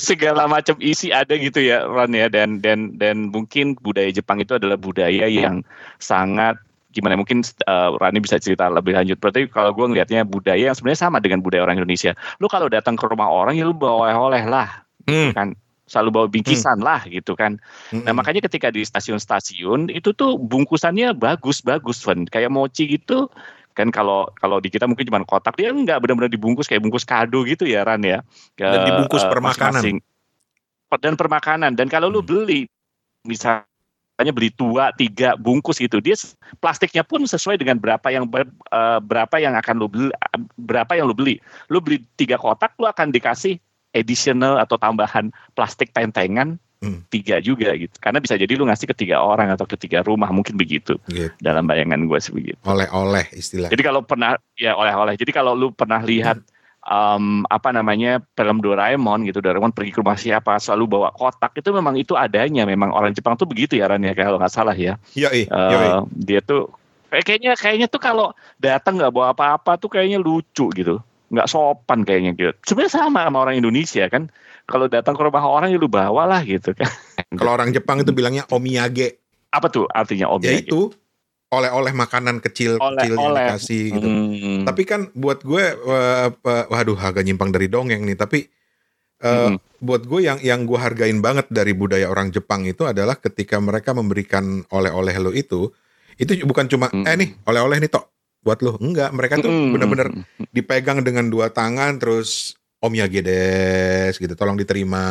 Segala 0.00 0.48
macam 0.48 0.80
isi 0.80 1.12
ada 1.12 1.36
gitu 1.36 1.60
ya 1.60 1.84
Ron 1.84 2.16
ya 2.16 2.32
dan 2.32 2.64
dan 2.64 2.96
dan 2.96 3.28
mungkin 3.28 3.76
budaya 3.76 4.08
Jepang 4.08 4.40
itu 4.40 4.56
adalah 4.56 4.80
budaya 4.80 5.28
yang 5.28 5.60
sangat 6.00 6.56
gimana 6.90 7.14
mungkin 7.14 7.44
uh, 7.70 7.94
Rani 8.00 8.18
bisa 8.18 8.40
cerita 8.40 8.66
lebih 8.72 8.96
lanjut. 8.96 9.20
Berarti 9.20 9.46
kalau 9.46 9.76
gue 9.76 9.86
ngelihatnya 9.92 10.26
budaya 10.26 10.72
yang 10.72 10.76
sebenarnya 10.76 11.00
sama 11.06 11.22
dengan 11.22 11.44
budaya 11.44 11.62
orang 11.62 11.78
Indonesia. 11.78 12.16
Lu 12.42 12.50
kalau 12.50 12.66
datang 12.66 12.98
ke 12.98 13.04
rumah 13.06 13.30
orang 13.30 13.54
ya 13.54 13.64
lu 13.68 13.76
bawa 13.76 14.10
oleh-oleh 14.10 14.42
lah, 14.48 14.68
hmm. 15.06 15.30
kan 15.36 15.54
selalu 15.90 16.08
bawa 16.14 16.26
bingkisan 16.30 16.78
hmm. 16.78 16.86
lah 16.86 17.02
gitu 17.10 17.34
kan. 17.34 17.58
Hmm. 17.90 18.06
Nah 18.06 18.14
makanya 18.14 18.46
ketika 18.46 18.70
di 18.70 18.86
stasiun-stasiun 18.86 19.90
itu 19.90 20.14
tuh 20.14 20.38
bungkusannya 20.38 21.18
bagus-bagus, 21.18 22.06
Van. 22.06 22.22
Kayak 22.30 22.54
mochi 22.54 22.86
gitu 22.86 23.26
kan 23.74 23.90
kalau 23.94 24.26
kalau 24.38 24.58
di 24.58 24.66
kita 24.66 24.86
mungkin 24.86 25.06
cuma 25.06 25.22
kotak 25.26 25.54
dia 25.54 25.70
nggak 25.70 26.02
benar-benar 26.02 26.30
dibungkus 26.30 26.66
kayak 26.66 26.82
bungkus 26.82 27.06
kado 27.06 27.42
gitu 27.42 27.66
ya 27.66 27.82
Ran 27.82 28.06
ya. 28.06 28.22
Ke, 28.54 28.70
dan 28.70 28.86
dibungkus 28.86 29.26
uh, 29.26 29.30
permakanan. 29.34 29.82
Masing 29.82 29.98
-masing. 29.98 31.02
Dan 31.02 31.14
permakanan 31.18 31.74
dan 31.74 31.90
kalau 31.90 32.10
hmm. 32.10 32.14
lu 32.14 32.22
beli 32.22 32.60
misal 33.26 33.66
misalnya 34.20 34.36
beli 34.36 34.52
dua 34.52 34.92
tiga 35.00 35.32
bungkus 35.32 35.80
gitu 35.80 35.96
dia 35.96 36.12
plastiknya 36.60 37.00
pun 37.00 37.24
sesuai 37.24 37.56
dengan 37.56 37.80
berapa 37.80 38.04
yang 38.12 38.28
ber, 38.28 38.44
uh, 38.68 39.00
berapa 39.00 39.40
yang 39.40 39.56
akan 39.56 39.80
lo 39.80 39.88
beli 39.88 40.12
berapa 40.60 40.92
yang 40.92 41.08
lo 41.08 41.16
beli 41.16 41.40
lo 41.72 41.80
beli 41.80 42.04
tiga 42.20 42.36
kotak 42.36 42.76
lo 42.76 42.84
akan 42.84 43.16
dikasih 43.16 43.56
additional 43.94 44.58
atau 44.58 44.78
tambahan 44.78 45.34
plastik 45.54 45.90
tentengan 45.90 46.58
hmm. 46.82 47.06
tiga 47.12 47.38
juga 47.38 47.76
gitu. 47.76 47.92
Karena 48.00 48.18
bisa 48.18 48.34
jadi 48.34 48.50
lu 48.56 48.66
ngasih 48.66 48.88
ke 48.90 48.96
tiga 48.96 49.20
orang 49.20 49.52
atau 49.52 49.68
ke 49.68 49.76
tiga 49.76 50.02
rumah 50.02 50.32
mungkin 50.32 50.56
begitu. 50.56 50.96
Gitu. 51.06 51.30
dalam 51.38 51.68
bayangan 51.68 52.00
gue 52.08 52.18
sih 52.18 52.32
begitu. 52.34 52.58
Oleh-oleh 52.64 53.28
istilah. 53.36 53.68
Jadi 53.68 53.82
kalau 53.84 54.00
pernah 54.02 54.36
ya 54.56 54.74
oleh-oleh. 54.74 55.14
Jadi 55.14 55.30
kalau 55.30 55.52
lu 55.54 55.70
pernah 55.70 56.00
lihat 56.00 56.40
hmm. 56.40 56.88
um, 56.88 57.24
apa 57.46 57.70
namanya 57.70 58.24
film 58.34 58.58
Doraemon 58.64 59.28
gitu 59.28 59.44
Doraemon 59.44 59.70
pergi 59.76 59.92
ke 59.94 60.00
rumah 60.00 60.18
siapa 60.18 60.56
selalu 60.58 60.98
bawa 60.98 61.08
kotak 61.14 61.54
itu 61.60 61.70
memang 61.70 61.94
itu 62.00 62.16
adanya. 62.16 62.64
Memang 62.64 62.90
orang 62.90 63.12
Jepang 63.12 63.36
tuh 63.36 63.46
begitu 63.46 63.76
ya 63.78 63.86
Ran 63.86 64.02
ya 64.02 64.16
kalau 64.16 64.40
nggak 64.40 64.52
salah 64.52 64.74
ya. 64.74 64.96
Iya 65.14 65.28
uh, 65.52 66.02
dia 66.10 66.40
tuh 66.40 66.72
kayaknya 67.10 67.58
kayaknya 67.58 67.86
tuh 67.90 67.98
kalau 67.98 68.30
datang 68.62 68.94
nggak 68.94 69.10
bawa 69.10 69.34
apa-apa 69.34 69.74
tuh 69.76 69.90
kayaknya 69.90 70.22
lucu 70.22 70.70
gitu 70.70 71.02
nggak 71.30 71.46
sopan 71.46 72.02
kayaknya 72.02 72.34
gitu 72.34 72.52
sebenarnya 72.66 72.92
sama 72.92 73.26
sama 73.26 73.38
orang 73.46 73.56
Indonesia 73.56 74.04
kan 74.10 74.28
kalau 74.66 74.90
datang 74.90 75.14
ke 75.14 75.22
rumah 75.22 75.42
orang 75.46 75.70
ya 75.70 75.78
lu 75.78 75.86
bawa 75.86 76.26
lah 76.26 76.42
gitu 76.42 76.74
kan 76.74 76.90
kalau 77.38 77.54
orang 77.54 77.70
Jepang 77.70 78.02
itu 78.02 78.10
bilangnya 78.10 78.44
omiyage 78.50 79.22
apa 79.54 79.66
tuh 79.70 79.86
artinya 79.90 80.26
omiyage 80.30 80.50
ya 80.50 80.62
itu 80.66 80.90
oleh-oleh 81.50 81.90
makanan 81.90 82.38
kecil 82.38 82.78
oleh, 82.78 82.94
kecil 83.02 83.14
yang 83.18 83.34
dikasih 83.34 83.84
gitu. 83.98 84.06
Hmm. 84.06 84.62
Tapi 84.62 84.82
kan 84.86 85.10
buat 85.18 85.42
gue, 85.42 85.64
uh, 85.82 86.30
uh, 86.30 86.64
waduh 86.70 86.94
agak 86.94 87.26
nyimpang 87.26 87.50
dari 87.50 87.66
dongeng 87.66 88.06
nih. 88.06 88.14
Tapi 88.14 88.46
uh, 89.26 89.50
hmm. 89.50 89.82
buat 89.82 90.06
gue 90.06 90.30
yang 90.30 90.38
yang 90.46 90.62
gue 90.62 90.78
hargain 90.78 91.18
banget 91.18 91.50
dari 91.50 91.74
budaya 91.74 92.06
orang 92.06 92.30
Jepang 92.30 92.62
itu 92.70 92.86
adalah 92.86 93.18
ketika 93.18 93.58
mereka 93.58 93.90
memberikan 93.90 94.62
oleh-oleh 94.70 95.14
lo 95.18 95.34
itu, 95.34 95.74
itu 96.22 96.38
bukan 96.46 96.70
cuma 96.70 96.86
hmm. 96.86 97.02
eh 97.02 97.16
nih 97.18 97.30
oleh-oleh 97.50 97.82
nih 97.82 97.90
tok 97.90 98.06
buat 98.40 98.58
lo. 98.64 98.76
Enggak, 98.80 99.12
mereka 99.12 99.40
tuh 99.40 99.50
hmm. 99.50 99.72
benar-benar 99.76 100.08
dipegang 100.52 101.04
dengan 101.04 101.28
dua 101.28 101.52
tangan 101.52 102.00
terus 102.00 102.56
Om 102.80 102.96
Yagedes 102.96 104.16
gitu, 104.16 104.32
tolong 104.32 104.56
diterima 104.56 105.04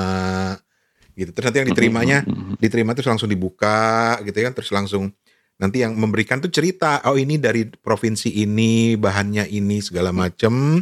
gitu. 1.13 1.29
Terus 1.33 1.45
nanti 1.49 1.59
yang 1.61 1.69
diterimanya, 1.69 2.17
diterima 2.57 2.97
terus 2.97 3.09
langsung 3.13 3.29
dibuka 3.29 4.17
gitu 4.25 4.37
kan, 4.41 4.53
terus 4.57 4.73
langsung 4.73 5.13
nanti 5.59 5.83
yang 5.83 5.93
memberikan 5.93 6.39
tuh 6.39 6.49
cerita 6.49 7.03
oh 7.03 7.19
ini 7.19 7.35
dari 7.35 7.67
provinsi 7.67 8.31
ini 8.41 8.95
bahannya 8.95 9.43
ini 9.51 9.83
segala 9.83 10.15
macem 10.15 10.79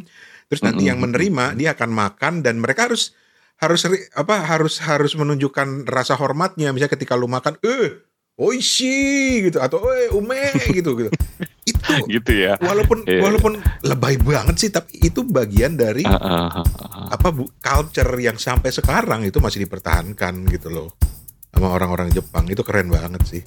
terus 0.47 0.61
nanti 0.63 0.85
mm 0.85 0.89
yang 0.93 0.99
menerima 1.01 1.57
dia 1.57 1.73
akan 1.73 1.91
makan 1.91 2.33
dan 2.45 2.61
mereka 2.61 2.87
harus 2.87 3.11
harus 3.57 3.81
apa 4.13 4.45
harus 4.45 4.77
harus 4.85 5.17
menunjukkan 5.17 5.89
rasa 5.89 6.13
hormatnya 6.13 6.69
misalnya 6.71 6.93
ketika 6.93 7.17
lu 7.17 7.25
makan 7.25 7.57
eh 7.65 8.05
oishi 8.37 9.49
gitu 9.49 9.57
atau 9.57 9.81
eh 9.89 10.13
ume 10.13 10.53
gitu 10.77 10.93
gitu 10.93 11.09
itu. 11.67 11.95
Gitu 12.15 12.31
ya. 12.47 12.55
Walaupun 12.63 13.03
yeah. 13.03 13.21
walaupun 13.21 13.59
lebay 13.83 14.15
banget 14.23 14.55
sih 14.55 14.69
tapi 14.71 15.03
itu 15.03 15.27
bagian 15.27 15.75
dari 15.75 16.07
uh, 16.07 16.15
uh, 16.15 16.47
uh, 16.47 16.63
uh. 16.63 17.07
apa 17.11 17.27
bu 17.35 17.43
culture 17.59 18.15
yang 18.17 18.39
sampai 18.39 18.71
sekarang 18.71 19.27
itu 19.27 19.43
masih 19.43 19.67
dipertahankan 19.67 20.47
gitu 20.47 20.71
loh. 20.71 20.89
Sama 21.51 21.75
orang-orang 21.75 22.09
Jepang. 22.15 22.47
Itu 22.47 22.63
keren 22.63 22.87
banget 22.87 23.23
sih. 23.27 23.43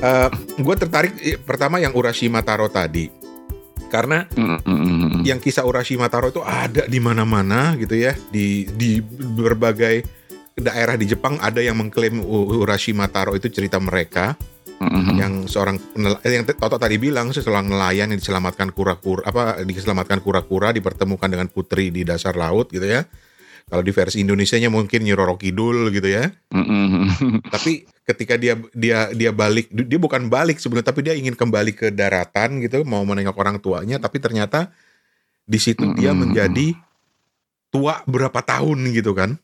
Uh, 0.00 0.08
eh, 0.08 0.30
gue 0.64 0.76
tertarik 0.80 1.12
pertama 1.44 1.76
yang 1.76 1.92
Urashima 1.92 2.40
Taro 2.40 2.72
tadi 2.72 3.20
karena 3.90 4.24
mm-hmm. 4.30 5.26
yang 5.26 5.42
kisah 5.42 5.66
Urashima 5.66 6.06
Taro 6.06 6.30
itu 6.30 6.40
ada 6.40 6.86
di 6.86 7.02
mana-mana 7.02 7.74
gitu 7.74 7.98
ya 7.98 8.14
di 8.30 8.70
di 8.70 9.02
berbagai 9.02 10.06
daerah 10.54 10.94
di 10.94 11.10
Jepang 11.10 11.36
ada 11.42 11.58
yang 11.58 11.74
mengklaim 11.76 12.22
Urashima 12.22 13.10
Taro 13.10 13.34
itu 13.34 13.50
cerita 13.50 13.82
mereka 13.82 14.38
mm-hmm. 14.78 15.16
yang 15.18 15.32
seorang 15.50 15.76
yang 16.22 16.46
Toto 16.46 16.78
tadi 16.78 16.96
bilang 17.02 17.34
seorang 17.34 17.66
nelayan 17.66 18.14
yang 18.14 18.20
diselamatkan 18.22 18.70
kura-kura 18.70 19.26
apa 19.26 19.66
diselamatkan 19.66 20.22
kura-kura 20.22 20.70
dipertemukan 20.70 21.26
dengan 21.26 21.50
putri 21.50 21.90
di 21.90 22.06
dasar 22.06 22.38
laut 22.38 22.70
gitu 22.70 22.86
ya 22.86 23.02
kalau 23.70 23.86
di 23.86 23.94
versi 23.94 24.18
Indonesia-nya 24.26 24.66
mungkin 24.66 25.06
Nyiroro 25.06 25.38
Kidul 25.38 25.94
gitu 25.94 26.10
ya. 26.10 26.26
Mm-hmm. 26.50 27.46
Tapi 27.54 27.86
ketika 28.10 28.34
dia 28.34 28.58
dia 28.74 29.08
dia 29.14 29.30
balik, 29.30 29.70
dia 29.70 29.98
bukan 30.02 30.26
balik 30.26 30.58
sebenarnya, 30.58 30.90
tapi 30.90 31.00
dia 31.06 31.14
ingin 31.14 31.38
kembali 31.38 31.72
ke 31.72 31.86
daratan 31.94 32.58
gitu, 32.60 32.82
mau 32.82 33.06
menengok 33.06 33.36
orang 33.38 33.56
tuanya, 33.62 34.02
tapi 34.02 34.18
ternyata 34.18 34.74
di 35.46 35.58
situ 35.62 35.86
mm-hmm. 35.86 35.98
dia 35.98 36.12
menjadi 36.12 36.68
tua 37.70 38.02
berapa 38.04 38.42
tahun 38.42 38.90
gitu 38.90 39.14
kan? 39.14 39.38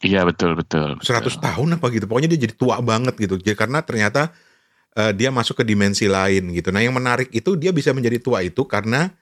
Iya 0.00 0.24
betul 0.24 0.56
betul. 0.56 0.96
Seratus 1.04 1.36
tahun 1.36 1.76
apa 1.76 1.86
gitu, 1.92 2.08
pokoknya 2.08 2.32
dia 2.32 2.46
jadi 2.48 2.54
tua 2.56 2.80
banget 2.80 3.14
gitu. 3.20 3.36
Jadi 3.36 3.56
karena 3.58 3.84
ternyata 3.84 4.32
uh, 4.96 5.12
dia 5.12 5.28
masuk 5.28 5.60
ke 5.60 5.64
dimensi 5.66 6.08
lain 6.08 6.56
gitu. 6.56 6.72
Nah 6.72 6.80
yang 6.80 6.96
menarik 6.96 7.28
itu 7.30 7.54
dia 7.54 7.70
bisa 7.70 7.92
menjadi 7.92 8.16
tua 8.22 8.40
itu 8.40 8.64
karena 8.64 9.12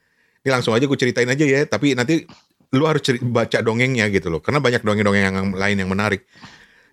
ini 0.46 0.48
langsung 0.54 0.76
aja 0.76 0.86
gue 0.86 0.98
ceritain 0.98 1.26
aja 1.26 1.44
ya, 1.44 1.66
tapi 1.66 1.98
nanti 1.98 2.22
lu 2.68 2.84
harus 2.84 3.00
baca 3.24 3.64
dongengnya 3.64 4.12
gitu 4.12 4.28
loh 4.28 4.44
karena 4.44 4.60
banyak 4.60 4.84
dongeng-dongeng 4.84 5.24
yang 5.24 5.36
lain 5.56 5.76
yang 5.80 5.88
menarik 5.88 6.28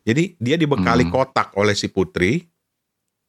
jadi 0.06 0.38
dia 0.38 0.56
dibekali 0.56 1.10
hmm. 1.10 1.12
kotak 1.12 1.52
oleh 1.58 1.74
si 1.74 1.90
putri 1.90 2.46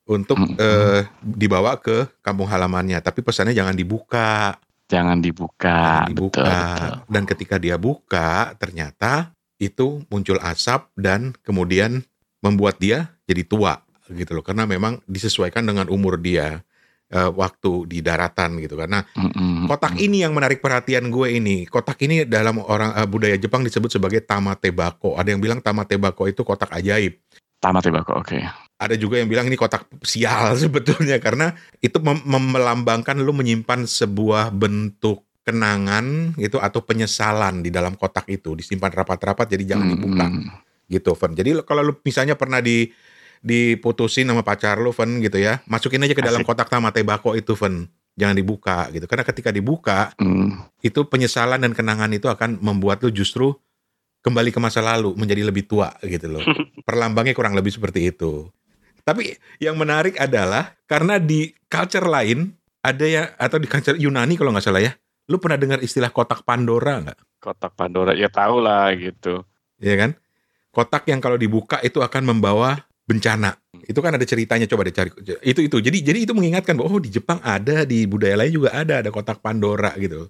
untuk 0.06 0.38
hmm. 0.38 0.54
eh, 0.60 1.02
dibawa 1.24 1.80
ke 1.80 2.06
kampung 2.22 2.46
halamannya 2.46 3.00
tapi 3.02 3.24
pesannya 3.24 3.56
jangan 3.56 3.74
dibuka 3.74 4.54
jangan 4.86 5.18
dibuka 5.18 6.06
jangan 6.06 6.10
dibuka 6.12 6.44
betul, 6.46 6.54
betul. 6.54 6.94
dan 7.10 7.22
ketika 7.26 7.56
dia 7.58 7.76
buka 7.80 8.54
ternyata 8.60 9.34
itu 9.56 10.04
muncul 10.12 10.38
asap 10.44 10.86
dan 10.94 11.32
kemudian 11.42 12.04
membuat 12.44 12.78
dia 12.78 13.10
jadi 13.26 13.42
tua 13.42 13.82
gitu 14.06 14.38
loh 14.38 14.44
karena 14.44 14.68
memang 14.68 15.02
disesuaikan 15.10 15.66
dengan 15.66 15.90
umur 15.90 16.20
dia 16.20 16.62
uh, 17.12 17.30
waktu 17.34 17.86
di 17.86 17.98
daratan 18.02 18.58
gitu 18.58 18.74
karena 18.74 19.04
mm-hmm. 19.14 19.70
kotak 19.70 19.94
ini 20.00 20.26
yang 20.26 20.34
menarik 20.34 20.58
perhatian 20.58 21.12
gue 21.12 21.38
ini 21.38 21.68
kotak 21.68 22.00
ini 22.02 22.26
dalam 22.26 22.58
orang 22.62 22.96
uh, 22.96 23.06
budaya 23.06 23.38
Jepang 23.38 23.62
disebut 23.62 23.92
sebagai 23.92 24.24
tamatebako 24.24 25.14
ada 25.14 25.30
yang 25.30 25.38
bilang 25.42 25.62
tamatebako 25.62 26.26
itu 26.26 26.42
kotak 26.42 26.72
ajaib 26.74 27.18
tamatebako 27.62 28.22
oke 28.22 28.34
okay. 28.34 28.42
ada 28.80 28.94
juga 28.98 29.22
yang 29.22 29.30
bilang 29.30 29.46
ini 29.46 29.54
kotak 29.54 29.86
sial 30.02 30.54
sebetulnya 30.62 31.22
karena 31.22 31.54
itu 31.78 32.00
mem- 32.02 32.26
melambangkan 32.26 33.18
lu 33.20 33.30
menyimpan 33.36 33.86
sebuah 33.86 34.50
bentuk 34.50 35.22
kenangan 35.46 36.34
gitu 36.34 36.58
atau 36.58 36.82
penyesalan 36.82 37.62
di 37.62 37.70
dalam 37.70 37.94
kotak 37.94 38.26
itu 38.26 38.58
disimpan 38.58 38.90
rapat-rapat 38.90 39.54
jadi 39.54 39.76
jangan 39.76 39.86
dibuka 39.94 40.26
mm-hmm. 40.26 40.90
gitu 40.90 41.14
Fen 41.14 41.38
jadi 41.38 41.62
kalau 41.62 41.86
lu 41.86 41.94
misalnya 42.02 42.34
pernah 42.34 42.58
di 42.58 42.90
diputusin 43.44 44.29
sama 44.29 44.46
pacar 44.46 44.79
lu, 44.79 44.92
Fen, 44.92 45.20
gitu 45.20 45.40
ya. 45.40 45.61
Masukin 45.68 46.05
aja 46.05 46.14
ke 46.14 46.25
dalam 46.25 46.44
kotak 46.44 46.68
tamate 46.68 47.03
bako 47.03 47.37
itu, 47.37 47.53
Fen. 47.57 47.88
Jangan 48.16 48.37
dibuka 48.37 48.88
gitu. 48.92 49.05
Karena 49.05 49.25
ketika 49.29 49.53
dibuka, 49.53 50.16
mm. 50.16 50.81
itu 50.81 51.05
penyesalan 51.05 51.61
dan 51.61 51.77
kenangan 51.77 52.09
itu 52.16 52.33
akan 52.33 52.61
membuat 52.64 53.05
lu 53.05 53.12
justru 53.12 53.53
kembali 54.25 54.51
ke 54.51 54.59
masa 54.59 54.83
lalu, 54.83 55.12
menjadi 55.14 55.46
lebih 55.46 55.68
tua 55.68 55.92
gitu 56.03 56.27
loh. 56.27 56.42
Perlambangnya 56.88 57.37
kurang 57.37 57.55
lebih 57.55 57.70
seperti 57.70 58.11
itu. 58.11 58.49
Tapi 59.07 59.38
yang 59.62 59.79
menarik 59.79 60.18
adalah 60.18 60.75
karena 60.90 61.22
di 61.22 61.55
culture 61.70 62.03
lain 62.03 62.51
ada 62.83 63.07
ya 63.07 63.22
atau 63.38 63.62
di 63.62 63.70
culture 63.70 63.94
Yunani 63.94 64.35
kalau 64.35 64.51
nggak 64.51 64.66
salah 64.66 64.83
ya, 64.83 64.99
lu 65.31 65.38
pernah 65.38 65.59
dengar 65.59 65.79
istilah 65.79 66.11
kotak 66.11 66.42
Pandora 66.42 67.03
nggak? 67.03 67.18
Kotak 67.38 67.79
Pandora 67.79 68.18
ya 68.18 68.27
tahu 68.27 68.62
lah 68.62 68.90
gitu. 68.99 69.46
Iya 69.79 69.94
kan? 69.94 70.11
Kotak 70.75 71.07
yang 71.07 71.22
kalau 71.22 71.38
dibuka 71.38 71.79
itu 71.87 72.03
akan 72.03 72.35
membawa 72.35 72.86
bencana. 73.06 73.54
Itu 73.86 74.02
kan 74.02 74.18
ada 74.18 74.26
ceritanya 74.26 74.66
coba 74.66 74.82
dicari. 74.90 75.14
Itu 75.46 75.62
itu. 75.62 75.78
Jadi 75.78 76.02
jadi 76.02 76.18
itu 76.26 76.34
mengingatkan 76.34 76.74
bahwa 76.74 76.98
oh 76.98 77.00
di 77.00 77.14
Jepang 77.14 77.38
ada, 77.40 77.86
di 77.86 78.04
budaya 78.04 78.34
lain 78.34 78.52
juga 78.52 78.74
ada 78.74 79.00
ada 79.00 79.10
kotak 79.14 79.38
Pandora 79.38 79.94
gitu. 79.96 80.28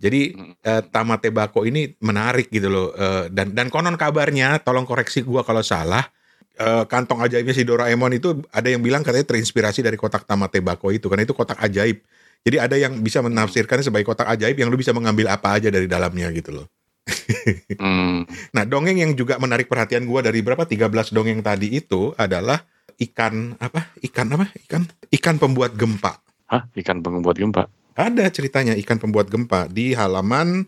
Jadi 0.00 0.32
uh, 0.64 0.80
Tamate 0.88 1.28
Bako 1.28 1.68
ini 1.68 1.92
menarik 2.00 2.48
gitu 2.48 2.72
loh 2.72 2.88
uh, 2.96 3.28
dan 3.28 3.52
dan 3.52 3.68
konon 3.68 4.00
kabarnya 4.00 4.56
tolong 4.64 4.88
koreksi 4.88 5.20
gua 5.20 5.44
kalau 5.44 5.60
salah 5.60 6.08
uh, 6.56 6.88
kantong 6.88 7.20
ajaibnya 7.20 7.52
si 7.52 7.68
Doraemon 7.68 8.16
itu 8.16 8.40
ada 8.48 8.72
yang 8.72 8.80
bilang 8.80 9.04
katanya 9.04 9.28
terinspirasi 9.28 9.84
dari 9.84 10.00
kotak 10.00 10.24
Tamate 10.24 10.64
Bako 10.64 10.96
itu 10.96 11.04
karena 11.12 11.28
itu 11.28 11.36
kotak 11.36 11.60
ajaib. 11.60 12.00
Jadi 12.40 12.56
ada 12.56 12.76
yang 12.80 12.96
bisa 13.04 13.20
menafsirkannya 13.20 13.84
sebagai 13.84 14.08
kotak 14.08 14.24
ajaib 14.24 14.56
yang 14.56 14.72
lu 14.72 14.80
bisa 14.80 14.96
mengambil 14.96 15.28
apa 15.28 15.60
aja 15.60 15.68
dari 15.68 15.84
dalamnya 15.84 16.32
gitu 16.32 16.56
loh. 16.56 16.66
Hmm. 17.76 18.18
Nah, 18.54 18.64
dongeng 18.66 18.98
yang 18.98 19.12
juga 19.14 19.36
menarik 19.36 19.66
perhatian 19.66 20.06
gua 20.08 20.24
dari 20.24 20.40
berapa 20.40 20.62
13 20.64 21.14
dongeng 21.14 21.40
tadi 21.44 21.76
itu 21.78 22.14
adalah 22.16 22.62
ikan 23.00 23.56
apa? 23.58 23.90
Ikan 24.04 24.28
apa? 24.34 24.46
Ikan 24.66 24.82
ikan 25.20 25.36
pembuat 25.40 25.74
gempa. 25.74 26.20
Hah? 26.50 26.66
Ikan 26.74 27.00
pembuat 27.00 27.36
gempa? 27.38 27.70
Ada 27.96 28.32
ceritanya 28.32 28.74
ikan 28.80 28.96
pembuat 28.96 29.28
gempa 29.28 29.68
di 29.68 29.92
halaman 29.92 30.64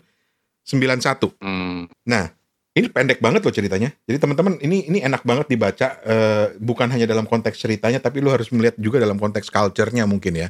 91. 0.64 1.32
Hmm. 1.42 1.90
Nah, 2.06 2.30
ini 2.72 2.88
pendek 2.88 3.20
banget 3.20 3.44
loh 3.44 3.52
ceritanya. 3.52 3.92
Jadi 4.08 4.16
teman-teman 4.16 4.56
ini 4.64 4.88
ini 4.88 4.98
enak 5.04 5.28
banget 5.28 5.46
dibaca 5.52 6.00
uh, 6.08 6.46
bukan 6.56 6.88
hanya 6.88 7.04
dalam 7.04 7.28
konteks 7.28 7.60
ceritanya 7.60 8.00
tapi 8.00 8.24
lu 8.24 8.32
harus 8.32 8.48
melihat 8.48 8.80
juga 8.80 8.96
dalam 8.96 9.20
konteks 9.20 9.52
culture-nya 9.52 10.08
mungkin 10.08 10.40
ya. 10.40 10.48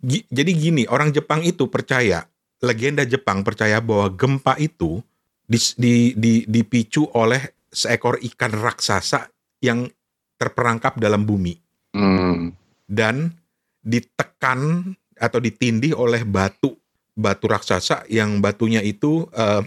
G 0.00 0.24
jadi 0.32 0.50
gini, 0.56 0.82
orang 0.88 1.12
Jepang 1.12 1.44
itu 1.44 1.68
percaya, 1.68 2.24
legenda 2.64 3.04
Jepang 3.04 3.44
percaya 3.44 3.78
bahwa 3.84 4.08
gempa 4.10 4.56
itu 4.56 5.04
di, 5.50 5.58
di, 5.74 5.94
di, 6.14 6.32
dipicu 6.46 7.10
oleh 7.18 7.66
seekor 7.66 8.22
ikan 8.22 8.54
raksasa 8.54 9.26
yang 9.58 9.90
terperangkap 10.38 10.94
dalam 11.02 11.26
bumi. 11.26 11.58
Hmm. 11.90 12.54
Dan 12.86 13.34
ditekan 13.82 14.94
atau 15.18 15.42
ditindih 15.42 15.98
oleh 15.98 16.22
batu 16.22 16.78
batu 17.18 17.50
raksasa 17.50 18.06
yang 18.08 18.38
batunya 18.40 18.80
itu 18.80 19.28
uh, 19.36 19.60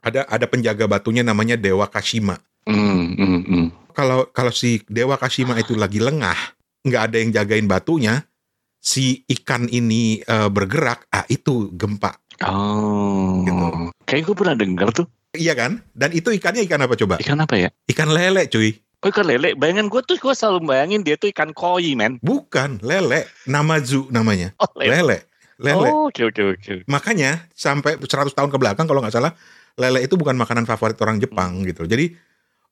ada 0.00 0.24
ada 0.30 0.46
penjaga 0.48 0.88
batunya 0.88 1.20
namanya 1.20 1.60
Dewa 1.60 1.84
Kashima. 1.84 2.40
Mm, 2.64 3.04
mm, 3.16 3.40
mm. 3.44 3.66
Kalau 3.92 4.32
kalau 4.32 4.52
si 4.54 4.80
Dewa 4.88 5.20
Kashima 5.20 5.52
itu 5.60 5.76
lagi 5.76 6.00
lengah, 6.00 6.56
nggak 6.88 7.02
ada 7.12 7.16
yang 7.20 7.30
jagain 7.36 7.68
batunya, 7.68 8.24
si 8.80 9.20
ikan 9.28 9.68
ini 9.68 10.24
uh, 10.24 10.48
bergerak, 10.48 11.04
ah 11.12 11.28
itu 11.28 11.68
gempa. 11.76 12.16
Oh. 12.48 13.44
Gitu. 13.44 13.66
Kayak 14.10 14.22
gue 14.26 14.36
pernah 14.36 14.56
dengar 14.58 14.88
tuh. 14.90 15.06
Iya 15.30 15.54
kan? 15.54 15.78
Dan 15.94 16.10
itu 16.10 16.34
ikannya 16.34 16.66
ikan 16.66 16.82
apa 16.82 16.98
coba? 16.98 17.22
Ikan 17.22 17.38
apa 17.38 17.54
ya? 17.54 17.70
Ikan 17.86 18.10
lele, 18.10 18.50
cuy. 18.50 18.74
Oh 19.00 19.08
ikan 19.08 19.24
lele, 19.24 19.54
bayangan 19.54 19.86
gue 19.86 20.02
tuh 20.02 20.18
gue 20.18 20.34
selalu 20.34 20.66
bayangin 20.66 21.00
dia 21.06 21.14
tuh 21.14 21.30
ikan 21.30 21.54
koi 21.54 21.94
men. 21.94 22.18
Bukan, 22.20 22.82
lele, 22.82 23.30
namazu 23.46 24.10
namanya. 24.10 24.50
Oh, 24.58 24.68
lele. 24.74 24.90
lele. 24.98 25.18
Lele. 25.60 25.88
Oh, 25.92 26.08
oke 26.08 26.20
oke 26.32 26.42
oke. 26.56 26.72
Makanya 26.88 27.46
sampai 27.52 28.00
100 28.00 28.32
tahun 28.32 28.50
ke 28.50 28.56
belakang 28.56 28.88
kalau 28.88 29.04
nggak 29.04 29.12
salah, 29.12 29.36
lele 29.76 30.02
itu 30.02 30.16
bukan 30.16 30.34
makanan 30.34 30.64
favorit 30.64 30.96
orang 31.04 31.20
Jepang 31.20 31.60
hmm. 31.60 31.68
gitu. 31.68 31.84
Jadi 31.84 32.16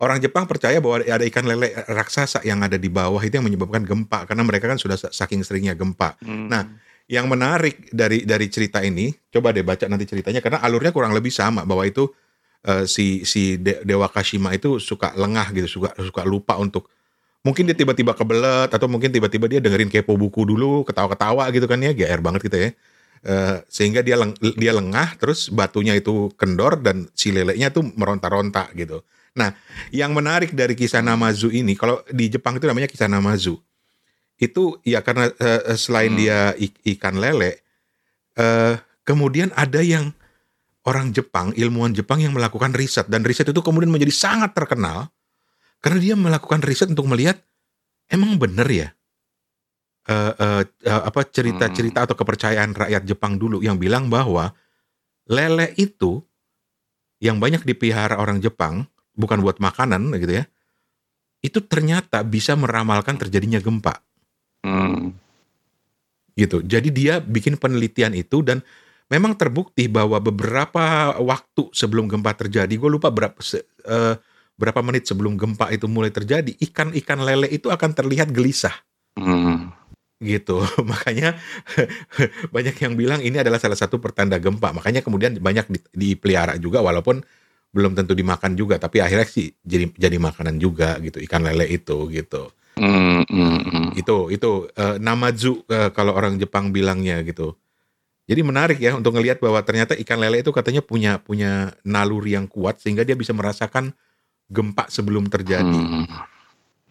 orang 0.00 0.18
Jepang 0.18 0.48
percaya 0.48 0.80
bahwa 0.80 1.04
ada 1.04 1.24
ikan 1.28 1.44
lele 1.44 1.70
raksasa 1.84 2.40
yang 2.48 2.64
ada 2.64 2.80
di 2.80 2.88
bawah 2.88 3.20
itu 3.20 3.36
yang 3.36 3.46
menyebabkan 3.46 3.84
gempa 3.84 4.24
karena 4.24 4.42
mereka 4.42 4.66
kan 4.72 4.80
sudah 4.80 4.96
saking 4.96 5.44
seringnya 5.44 5.76
gempa. 5.76 6.16
Hmm. 6.24 6.48
Nah, 6.48 6.64
yang 7.08 7.24
menarik 7.24 7.88
dari 7.88 8.28
dari 8.28 8.46
cerita 8.52 8.84
ini, 8.84 9.08
coba 9.32 9.56
deh 9.56 9.64
baca 9.64 9.88
nanti 9.88 10.04
ceritanya 10.04 10.44
karena 10.44 10.60
alurnya 10.60 10.92
kurang 10.92 11.16
lebih 11.16 11.32
sama 11.32 11.64
bahwa 11.64 11.88
itu 11.88 12.04
uh, 12.68 12.84
si 12.84 13.24
si 13.24 13.56
De 13.56 13.80
Dewa 13.80 14.12
Kashima 14.12 14.52
itu 14.52 14.76
suka 14.76 15.16
lengah 15.16 15.48
gitu, 15.56 15.80
suka 15.80 15.96
suka 15.96 16.22
lupa 16.28 16.60
untuk 16.60 16.92
mungkin 17.40 17.64
dia 17.64 17.72
tiba-tiba 17.72 18.12
kebelet 18.12 18.68
atau 18.68 18.86
mungkin 18.92 19.08
tiba-tiba 19.08 19.48
dia 19.48 19.60
dengerin 19.64 19.88
kepo 19.88 20.20
buku 20.20 20.44
dulu, 20.44 20.84
ketawa-ketawa 20.84 21.48
gitu 21.48 21.64
kan 21.64 21.80
ya, 21.80 21.96
GR 21.96 22.20
banget 22.20 22.40
gitu 22.44 22.58
ya. 22.60 22.70
Uh, 23.18 23.58
sehingga 23.66 24.04
dia 24.04 24.14
leng, 24.14 24.36
dia 24.38 24.70
lengah 24.70 25.18
terus 25.18 25.50
batunya 25.50 25.96
itu 25.98 26.30
kendor 26.38 26.78
dan 26.78 27.10
si 27.18 27.34
lelenya 27.34 27.72
tuh 27.72 27.88
meronta-ronta 27.96 28.70
gitu. 28.78 29.02
Nah, 29.34 29.54
yang 29.90 30.14
menarik 30.14 30.54
dari 30.54 30.78
kisah 30.78 31.02
Namazu 31.02 31.50
ini 31.50 31.74
kalau 31.74 32.02
di 32.10 32.30
Jepang 32.30 32.58
itu 32.60 32.66
namanya 32.68 32.86
kisah 32.86 33.10
Namazu. 33.10 33.58
Itu 34.38 34.78
ya 34.86 35.02
karena 35.02 35.28
uh, 35.34 35.74
selain 35.74 36.14
hmm. 36.14 36.20
dia 36.22 36.38
ikan 36.94 37.18
lele 37.18 37.58
uh, 38.38 38.78
kemudian 39.02 39.50
ada 39.58 39.82
yang 39.82 40.14
orang 40.86 41.12
Jepang, 41.12 41.52
ilmuwan 41.58 41.92
Jepang 41.92 42.22
yang 42.22 42.32
melakukan 42.32 42.72
riset 42.72 43.10
dan 43.10 43.26
riset 43.26 43.50
itu 43.50 43.60
kemudian 43.60 43.90
menjadi 43.92 44.14
sangat 44.14 44.54
terkenal 44.54 45.10
karena 45.82 45.98
dia 46.00 46.14
melakukan 46.16 46.62
riset 46.64 46.88
untuk 46.88 47.10
melihat 47.10 47.36
emang 48.08 48.38
benar 48.40 48.66
ya 48.70 48.88
uh, 50.08 50.32
uh, 50.32 50.62
uh, 50.64 51.02
apa 51.04 51.28
cerita-cerita 51.28 52.02
hmm. 52.02 52.06
atau 52.08 52.16
kepercayaan 52.16 52.70
rakyat 52.72 53.02
Jepang 53.04 53.36
dulu 53.36 53.60
yang 53.60 53.76
bilang 53.76 54.08
bahwa 54.08 54.54
lele 55.28 55.76
itu 55.76 56.24
yang 57.18 57.42
banyak 57.42 57.66
dipelihara 57.66 58.16
orang 58.16 58.38
Jepang 58.38 58.86
bukan 59.18 59.42
buat 59.42 59.58
makanan 59.58 60.14
gitu 60.14 60.40
ya 60.40 60.44
itu 61.38 61.62
ternyata 61.62 62.26
bisa 62.26 62.58
meramalkan 62.58 63.14
terjadinya 63.14 63.62
gempa. 63.62 64.02
Hmm. 64.62 65.14
Gitu. 66.38 66.62
Jadi 66.62 66.88
dia 66.94 67.18
bikin 67.18 67.58
penelitian 67.58 68.14
itu 68.14 68.46
dan 68.46 68.62
memang 69.10 69.34
terbukti 69.34 69.90
bahwa 69.90 70.20
beberapa 70.22 71.16
waktu 71.18 71.72
sebelum 71.74 72.06
gempa 72.06 72.36
terjadi, 72.36 72.70
gue 72.70 72.90
lupa 72.90 73.10
berapa 73.10 73.36
uh, 73.88 74.14
berapa 74.58 74.80
menit 74.82 75.06
sebelum 75.08 75.38
gempa 75.38 75.70
itu 75.70 75.86
mulai 75.86 76.10
terjadi, 76.10 76.54
ikan-ikan 76.70 77.22
lele 77.22 77.48
itu 77.50 77.70
akan 77.70 77.90
terlihat 77.94 78.30
gelisah. 78.30 78.74
Hmm. 79.18 79.74
Gitu. 80.18 80.62
Makanya 80.90 81.38
banyak 82.54 82.76
yang 82.82 82.94
bilang 82.98 83.20
ini 83.22 83.38
adalah 83.40 83.58
salah 83.58 83.78
satu 83.78 83.98
pertanda 83.98 84.36
gempa. 84.38 84.74
Makanya 84.74 85.02
kemudian 85.02 85.38
banyak 85.38 85.66
di, 85.70 85.80
dipelihara 85.94 86.58
juga 86.58 86.82
walaupun 86.82 87.22
belum 87.68 87.92
tentu 87.92 88.16
dimakan 88.16 88.56
juga, 88.56 88.80
tapi 88.80 89.04
akhirnya 89.04 89.28
sih 89.28 89.52
jadi 89.60 89.92
jadi 89.92 90.16
makanan 90.16 90.56
juga 90.56 90.96
gitu 91.04 91.20
ikan 91.28 91.44
lele 91.44 91.68
itu 91.68 92.08
gitu. 92.08 92.48
Mm, 92.78 93.22
mm, 93.26 93.58
mm. 93.66 93.88
Itu 93.98 94.30
itu 94.30 94.70
uh, 94.72 94.96
namazu 95.02 95.66
uh, 95.68 95.90
kalau 95.90 96.14
orang 96.14 96.38
Jepang 96.38 96.70
bilangnya 96.70 97.20
gitu. 97.26 97.58
Jadi 98.28 98.40
menarik 98.44 98.78
ya 98.78 98.92
untuk 98.92 99.16
ngelihat 99.16 99.40
bahwa 99.40 99.56
ternyata 99.64 99.96
ikan 99.96 100.20
lele 100.20 100.44
itu 100.44 100.52
katanya 100.52 100.84
punya 100.84 101.16
punya 101.16 101.72
naluri 101.80 102.36
yang 102.36 102.44
kuat 102.44 102.76
sehingga 102.78 103.00
dia 103.00 103.16
bisa 103.16 103.32
merasakan 103.32 103.96
gempa 104.52 104.84
sebelum 104.92 105.32
terjadi. 105.32 105.64
Hmm. 105.64 106.04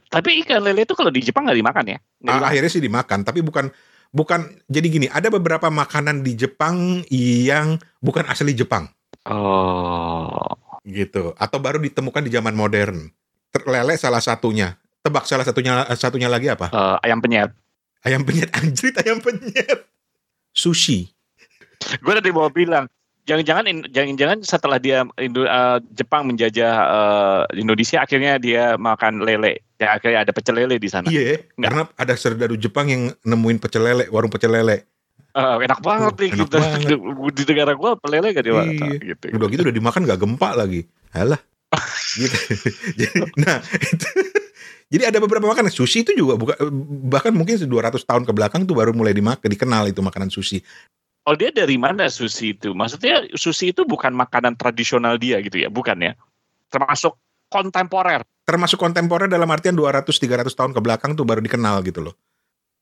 Tapi 0.07 0.41
ikan 0.45 0.65
lele 0.65 0.87
itu 0.87 0.97
kalau 0.97 1.13
di 1.13 1.21
Jepang 1.21 1.45
nggak 1.45 1.59
dimakan 1.61 1.85
ya? 1.93 1.97
Nah, 2.23 2.41
akhirnya 2.41 2.71
sih 2.71 2.81
dimakan, 2.81 3.21
tapi 3.27 3.45
bukan 3.45 3.69
bukan 4.09 4.49
jadi 4.65 4.87
gini. 4.87 5.07
Ada 5.11 5.29
beberapa 5.29 5.67
makanan 5.67 6.23
di 6.23 6.33
Jepang 6.33 7.05
yang 7.11 7.77
bukan 7.99 8.25
asli 8.25 8.55
Jepang. 8.55 8.89
Oh. 9.27 10.57
Gitu. 10.87 11.35
Atau 11.35 11.59
baru 11.59 11.83
ditemukan 11.83 12.23
di 12.23 12.31
zaman 12.31 12.55
modern. 12.55 13.11
Lele 13.67 13.93
salah 13.99 14.23
satunya. 14.23 14.79
Tebak 15.07 15.23
salah 15.23 15.47
satunya 15.47 15.87
satunya 15.95 16.27
lagi 16.27 16.51
apa? 16.51 16.67
Uh, 16.75 16.99
ayam 16.99 17.23
penyet. 17.23 17.55
Ayam 18.03 18.27
penyet 18.27 18.51
anjrit 18.51 18.95
ayam 18.99 19.23
penyet. 19.23 19.87
Sushi 20.51 21.15
gue 21.85 22.13
tadi 22.13 22.29
mau 22.33 22.49
bilang 22.49 22.89
jangan-jangan 23.27 23.85
jangan-jangan 23.91 24.39
setelah 24.41 24.77
dia 24.79 25.03
Indo, 25.19 25.43
uh, 25.45 25.79
Jepang 25.93 26.25
menjajah 26.27 26.73
uh, 26.73 27.41
Indonesia 27.53 28.01
akhirnya 28.01 28.39
dia 28.39 28.79
makan 28.79 29.23
lele 29.23 29.61
ya 29.77 29.99
akhirnya 29.99 30.25
ada 30.25 30.31
pecel 30.31 30.57
lele 30.57 30.79
di 30.79 30.89
sana 30.89 31.07
iya 31.11 31.37
yeah, 31.37 31.39
karena 31.59 31.81
ada 31.99 32.13
serdadu 32.15 32.55
Jepang 32.57 32.87
yang 32.89 33.03
nemuin 33.27 33.57
pecel 33.61 33.83
lele 33.83 34.05
warung 34.09 34.31
pecel 34.31 34.55
lele 34.55 34.87
uh, 35.35 35.59
enak 35.59 35.79
banget 35.83 36.13
oh, 36.15 36.21
nih 36.23 36.31
enak 36.33 36.39
gitu 36.39 36.57
banget. 36.57 36.79
di 37.37 37.43
negara 37.45 37.71
gue 37.75 37.91
lele 38.07 38.27
gak 38.31 38.45
dimakan 38.47 38.87
iya. 38.89 38.97
gitu, 39.13 39.25
udah 39.35 39.47
gitu 39.51 39.61
udah 39.67 39.75
dimakan 39.75 40.01
gak 40.07 40.19
gempa 40.23 40.49
lagi 40.55 40.81
halah 41.11 41.41
gitu 42.19 42.37
nah 43.43 43.59
itu 43.75 44.09
jadi 44.87 45.11
ada 45.11 45.19
beberapa 45.19 45.47
makanan 45.47 45.71
sushi 45.71 46.07
itu 46.07 46.15
juga 46.15 46.39
bukan 46.39 46.55
bahkan 47.11 47.31
mungkin 47.35 47.59
200 47.59 47.99
tahun 48.03 48.23
ke 48.23 48.31
belakang 48.31 48.63
tuh 48.63 48.75
baru 48.75 48.95
mulai 48.95 49.11
dimakan 49.11 49.47
dikenal 49.47 49.91
itu 49.91 49.99
makanan 49.99 50.31
sushi 50.31 50.63
Oh 51.27 51.35
dia 51.35 51.51
dari 51.51 51.75
mana 51.75 52.07
sushi 52.07 52.55
itu? 52.55 52.71
Maksudnya 52.71 53.27
sushi 53.35 53.75
itu 53.75 53.83
bukan 53.83 54.15
makanan 54.15 54.55
tradisional 54.55 55.19
dia 55.19 55.43
gitu 55.43 55.59
ya, 55.59 55.67
bukan 55.67 55.99
ya? 55.99 56.15
Termasuk 56.71 57.19
kontemporer. 57.51 58.23
termasuk 58.47 58.79
kontemporer 58.79 59.27
dalam 59.27 59.51
artian 59.51 59.75
200-300 59.75 60.47
tahun 60.55 60.71
ke 60.71 60.79
belakang 60.79 61.19
tuh 61.19 61.27
baru 61.27 61.43
dikenal 61.43 61.83
gitu 61.83 61.99
loh. 61.99 62.15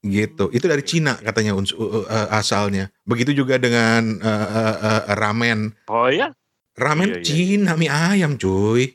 Gitu. 0.06 0.54
Itu 0.54 0.70
dari 0.70 0.86
Cina 0.86 1.18
katanya 1.18 1.58
uh, 1.58 1.66
uh, 2.06 2.30
asalnya. 2.38 2.94
Begitu 3.02 3.34
juga 3.34 3.58
dengan 3.58 4.22
uh, 4.22 4.46
uh, 4.46 4.78
uh, 4.78 5.04
ramen. 5.18 5.74
Oh 5.90 6.06
ya? 6.06 6.38
Ramen 6.78 7.18
iya, 7.18 7.18
iya. 7.18 7.26
Cina 7.26 7.74
mie 7.82 7.90
ayam 7.90 8.38
cuy. 8.38 8.94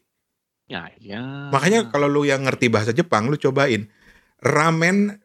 Ya, 0.70 0.86
ya. 1.02 1.50
Makanya 1.50 1.90
kalau 1.90 2.06
lu 2.06 2.22
yang 2.22 2.46
ngerti 2.46 2.70
bahasa 2.70 2.94
Jepang, 2.94 3.26
lu 3.26 3.34
cobain. 3.34 3.90
Ramen 4.38 5.18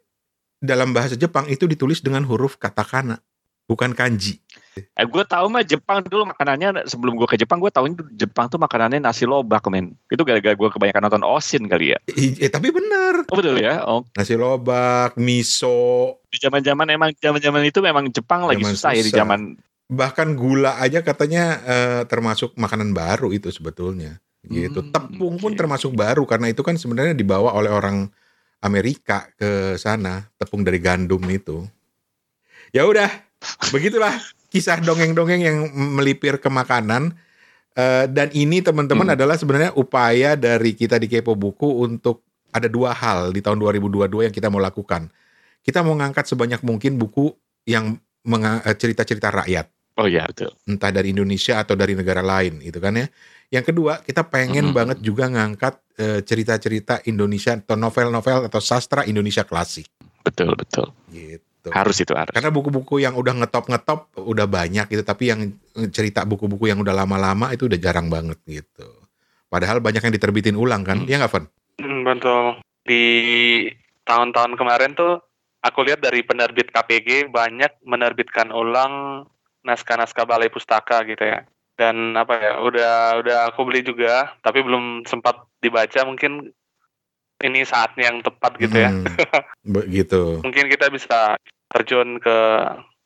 dalam 0.58 0.90
bahasa 0.90 1.14
Jepang 1.14 1.46
itu 1.46 1.70
ditulis 1.70 2.02
dengan 2.02 2.26
huruf 2.26 2.58
katakana, 2.58 3.22
bukan 3.70 3.94
kanji. 3.94 4.42
Eh, 4.76 5.06
gue 5.08 5.24
tahu 5.24 5.48
mah 5.48 5.64
Jepang 5.64 6.04
dulu 6.04 6.34
makanannya 6.34 6.90
sebelum 6.90 7.16
gue 7.16 7.30
ke 7.30 7.38
Jepang 7.40 7.62
gue 7.62 7.72
tahu 7.72 7.94
Jepang 8.12 8.50
tuh 8.50 8.58
makanannya 8.60 9.00
nasi 9.00 9.24
lobak 9.30 9.64
men. 9.70 9.94
Itu 10.10 10.26
gara-gara 10.26 10.58
gue 10.58 10.70
kebanyakan 10.74 11.02
nonton 11.08 11.24
Osin 11.24 11.70
kali 11.70 11.94
ya. 11.94 12.00
Eh, 12.10 12.50
tapi 12.50 12.74
bener. 12.74 13.24
Oh 13.30 13.38
betul 13.38 13.62
ya. 13.62 13.86
Oh. 13.86 14.04
Nasi 14.18 14.34
lobak, 14.36 15.16
miso. 15.16 16.20
Di 16.28 16.42
zaman-zaman 16.42 16.90
emang 16.90 17.14
zaman-zaman 17.16 17.62
itu 17.64 17.80
memang 17.86 18.10
Jepang 18.10 18.50
lagi 18.50 18.66
susah, 18.66 18.92
susah 18.92 18.92
ya 18.98 19.04
di 19.06 19.12
zaman. 19.14 19.40
Bahkan 19.86 20.34
gula 20.34 20.82
aja 20.82 21.06
katanya 21.06 21.62
uh, 21.62 22.02
termasuk 22.10 22.58
makanan 22.58 22.98
baru 22.98 23.30
itu 23.30 23.54
sebetulnya. 23.54 24.18
Gitu. 24.48 24.80
Hmm, 24.82 24.92
Tepung 24.94 25.36
okay. 25.38 25.42
pun 25.42 25.52
termasuk 25.58 25.92
baru 25.94 26.24
karena 26.30 26.52
itu 26.52 26.62
kan 26.62 26.78
sebenarnya 26.78 27.18
dibawa 27.18 27.54
oleh 27.58 27.72
orang 27.74 28.10
Amerika 28.64 29.30
ke 29.38 29.78
sana, 29.78 30.26
tepung 30.42 30.66
dari 30.66 30.82
gandum 30.82 31.22
itu. 31.30 31.66
Ya 32.74 32.88
udah, 32.90 33.08
begitulah 33.70 34.18
kisah 34.50 34.82
dongeng-dongeng 34.82 35.42
yang 35.42 35.58
melipir 35.74 36.42
ke 36.42 36.50
makanan. 36.50 37.14
Uh, 37.76 38.08
dan 38.08 38.32
ini 38.32 38.64
teman-teman 38.64 39.12
hmm. 39.12 39.16
adalah 39.20 39.36
sebenarnya 39.36 39.76
upaya 39.76 40.40
dari 40.40 40.72
kita 40.72 40.96
di 40.96 41.12
Kepo 41.12 41.36
Buku 41.36 41.84
untuk 41.84 42.24
ada 42.56 42.72
dua 42.72 42.96
hal 42.96 43.36
di 43.36 43.44
tahun 43.44 43.60
2022 43.60 44.32
yang 44.32 44.34
kita 44.34 44.48
mau 44.48 44.64
lakukan. 44.64 45.12
Kita 45.60 45.84
mau 45.84 45.92
ngangkat 46.00 46.24
sebanyak 46.24 46.64
mungkin 46.64 46.96
buku 46.96 47.36
yang 47.68 48.00
eh, 48.32 48.76
cerita-cerita 48.80 49.28
rakyat. 49.28 49.68
Oh 50.00 50.08
iya 50.08 50.24
betul. 50.24 50.56
Entah 50.64 50.92
dari 50.92 51.12
Indonesia 51.12 51.60
atau 51.60 51.76
dari 51.76 52.00
negara 52.00 52.24
lain 52.24 52.64
itu 52.64 52.80
kan 52.80 52.96
ya. 52.96 53.08
Yang 53.54 53.74
kedua, 53.74 54.02
kita 54.02 54.26
pengen 54.26 54.72
hmm. 54.72 54.76
banget 54.76 54.98
juga 55.02 55.30
ngangkat 55.30 55.74
uh, 56.02 56.20
cerita-cerita 56.26 57.06
Indonesia 57.06 57.54
atau 57.56 57.78
novel-novel 57.78 58.50
atau 58.50 58.62
sastra 58.62 59.06
Indonesia 59.06 59.46
klasik. 59.46 59.86
Betul, 60.26 60.58
betul. 60.58 60.90
Gitu. 61.14 61.70
Harus 61.70 61.98
itu 62.02 62.14
harus. 62.14 62.34
Karena 62.34 62.50
buku-buku 62.50 63.02
yang 63.02 63.18
udah 63.18 63.34
ngetop-ngetop 63.46 64.14
udah 64.18 64.46
banyak 64.50 64.86
gitu, 64.90 65.04
tapi 65.06 65.30
yang 65.34 65.42
cerita 65.94 66.26
buku-buku 66.26 66.70
yang 66.70 66.82
udah 66.82 66.94
lama-lama 66.94 67.54
itu 67.54 67.70
udah 67.70 67.78
jarang 67.78 68.10
banget 68.10 68.38
gitu. 68.46 68.86
Padahal 69.50 69.82
banyak 69.82 70.02
yang 70.02 70.14
diterbitin 70.14 70.58
ulang 70.58 70.82
kan, 70.82 71.06
hmm. 71.06 71.10
ya 71.10 71.22
nggak 71.22 71.32
Van? 71.34 71.46
Betul. 71.80 72.46
Di 72.86 73.04
tahun-tahun 74.06 74.58
kemarin 74.58 74.94
tuh 74.94 75.22
aku 75.66 75.82
lihat 75.86 76.02
dari 76.02 76.22
penerbit 76.22 76.70
KPG 76.70 77.34
banyak 77.34 77.82
menerbitkan 77.82 78.54
ulang 78.54 79.26
naskah-naskah 79.66 80.30
balai 80.30 80.54
pustaka 80.54 81.02
gitu 81.10 81.26
ya. 81.26 81.42
Dan 81.76 82.16
apa 82.16 82.40
ya, 82.40 82.54
udah 82.64 83.20
udah 83.20 83.38
aku 83.52 83.68
beli 83.68 83.84
juga, 83.84 84.32
tapi 84.40 84.64
belum 84.64 85.04
sempat 85.04 85.44
dibaca 85.60 86.08
mungkin 86.08 86.56
ini 87.44 87.68
saatnya 87.68 88.12
yang 88.12 88.24
tepat 88.24 88.56
gitu 88.56 88.78
ya. 88.80 88.90
hmm, 88.92 89.04
ya. 89.04 89.16
Begitu. 89.76 90.22
Mungkin 90.40 90.72
kita 90.72 90.88
bisa 90.88 91.36
terjun 91.68 92.24
ke 92.24 92.38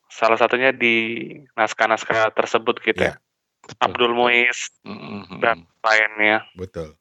salah 0.09 0.37
satunya 0.37 0.69
di 0.69 1.25
naskah-naskah 1.57 2.33
tersebut 2.37 2.77
gitu 2.85 3.09
ya. 3.09 3.17
Betul. 3.65 3.85
Abdul 3.85 4.13
Muiz 4.17 4.73
mm-hmm. 4.85 5.39
dan 5.41 5.65
lainnya. 5.85 6.45
Betul. 6.57 6.97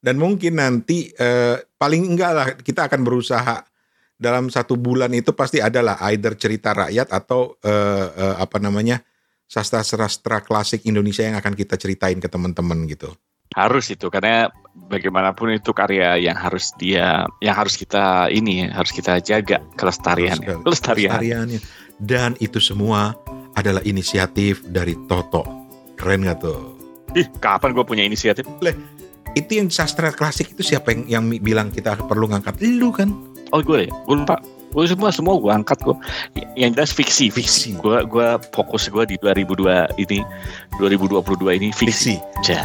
Dan 0.00 0.16
mungkin 0.16 0.56
nanti 0.56 1.12
eh, 1.12 1.60
paling 1.76 2.16
enggak 2.16 2.32
lah 2.32 2.48
kita 2.56 2.88
akan 2.88 3.04
berusaha 3.04 3.60
dalam 4.16 4.48
satu 4.48 4.76
bulan 4.80 5.12
itu 5.12 5.32
pasti 5.36 5.60
adalah 5.60 6.00
either 6.08 6.36
cerita 6.40 6.72
rakyat 6.72 7.12
atau 7.12 7.56
eh, 7.60 8.06
eh, 8.08 8.36
apa 8.40 8.56
namanya 8.56 9.04
sastra-sastra 9.50 10.46
klasik 10.46 10.86
Indonesia 10.86 11.26
yang 11.26 11.34
akan 11.34 11.58
kita 11.58 11.74
ceritain 11.74 12.22
ke 12.22 12.30
teman-teman 12.30 12.86
gitu. 12.86 13.10
Harus 13.50 13.90
itu 13.90 14.06
karena 14.06 14.46
bagaimanapun 14.86 15.58
itu 15.58 15.74
karya 15.74 16.14
yang 16.22 16.38
harus 16.38 16.70
dia 16.78 17.26
yang 17.42 17.58
harus 17.58 17.74
kita 17.74 18.30
ini 18.30 18.70
harus 18.70 18.94
kita 18.94 19.18
jaga 19.18 19.58
kelestariannya. 19.74 20.62
Kelestarian. 20.62 21.10
kelestariannya. 21.18 21.60
Dan 21.98 22.38
itu 22.38 22.62
semua 22.62 23.10
adalah 23.58 23.82
inisiatif 23.82 24.62
dari 24.70 24.94
Toto. 25.10 25.42
Keren 25.98 26.30
gak 26.30 26.46
tuh? 26.46 26.78
Ih 27.18 27.26
kapan 27.42 27.74
gue 27.74 27.82
punya 27.82 28.06
inisiatif? 28.06 28.46
Leh 28.62 28.78
itu 29.34 29.58
yang 29.58 29.66
sastra 29.66 30.14
klasik 30.14 30.54
itu 30.54 30.62
siapa 30.62 30.94
yang 30.94 31.02
yang 31.10 31.24
bilang 31.42 31.74
kita 31.74 31.98
perlu 32.06 32.30
ngangkat? 32.30 32.62
Lu 32.62 32.94
kan. 32.94 33.10
Oh 33.50 33.58
gue 33.58 33.90
ya? 33.90 33.92
Gue 34.06 34.14
lupa 34.14 34.38
gue 34.70 34.84
semua 34.86 35.10
semua 35.10 35.34
gue 35.42 35.50
angkat 35.50 35.78
kok 35.82 35.98
yang 36.54 36.70
jelas 36.74 36.94
fiksi 36.94 37.30
fiksi. 37.30 37.74
Gue 37.78 38.06
gue 38.06 38.28
fokus 38.54 38.86
gue 38.86 39.04
di 39.04 39.16
2002 39.18 39.98
ini 39.98 40.22
2022 40.78 41.58
ini 41.58 41.68
fiksi, 41.74 42.16
fiksi. 42.18 42.56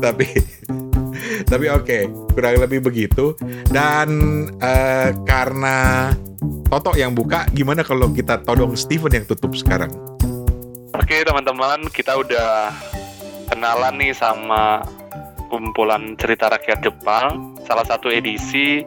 tapi 0.00 0.26
tapi 1.50 1.66
oke 1.66 1.82
okay, 1.82 2.02
kurang 2.30 2.62
lebih 2.62 2.78
begitu. 2.86 3.34
Dan 3.66 4.08
uh, 4.62 5.10
karena 5.26 6.08
Toto 6.70 6.94
yang 6.94 7.18
buka 7.18 7.50
gimana 7.50 7.82
kalau 7.82 8.14
kita 8.14 8.46
todong 8.46 8.78
Steven 8.78 9.10
yang 9.10 9.26
tutup 9.26 9.50
sekarang? 9.58 9.90
Oke 10.94 11.26
teman-teman 11.26 11.90
kita 11.90 12.14
udah 12.14 12.70
kenalan 13.50 13.98
nih 13.98 14.14
sama 14.14 14.86
kumpulan 15.50 16.14
cerita 16.14 16.46
rakyat 16.46 16.86
Jepang. 16.86 17.58
Salah 17.66 17.82
satu 17.82 18.06
edisi 18.06 18.86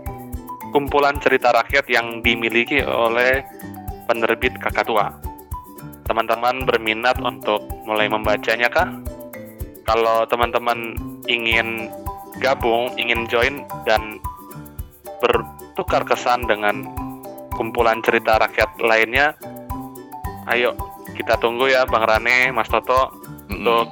kumpulan 0.72 1.20
cerita 1.20 1.52
rakyat 1.52 1.92
yang 1.92 2.24
dimiliki 2.24 2.80
oleh 2.88 3.44
penerbit 4.08 4.56
kakak 4.64 4.88
tua 4.88 5.12
teman-teman 6.08 6.68
berminat 6.68 7.20
untuk 7.24 7.64
mulai 7.88 8.12
membacanya 8.12 8.68
kah? 8.68 8.88
Kalau 9.84 10.24
teman-teman 10.28 10.96
ingin 11.28 11.92
gabung, 12.42 12.94
ingin 12.98 13.30
join 13.30 13.66
dan 13.86 14.18
bertukar 15.22 16.04
kesan 16.08 16.46
dengan 16.50 16.86
kumpulan 17.54 18.02
cerita 18.02 18.42
rakyat 18.42 18.70
lainnya, 18.82 19.38
ayo 20.50 20.74
kita 21.14 21.38
tunggu 21.38 21.70
ya 21.70 21.86
Bang 21.86 22.10
Rane, 22.10 22.50
Mas 22.50 22.68
Toto 22.68 23.14
mm-hmm. 23.14 23.54
untuk 23.54 23.86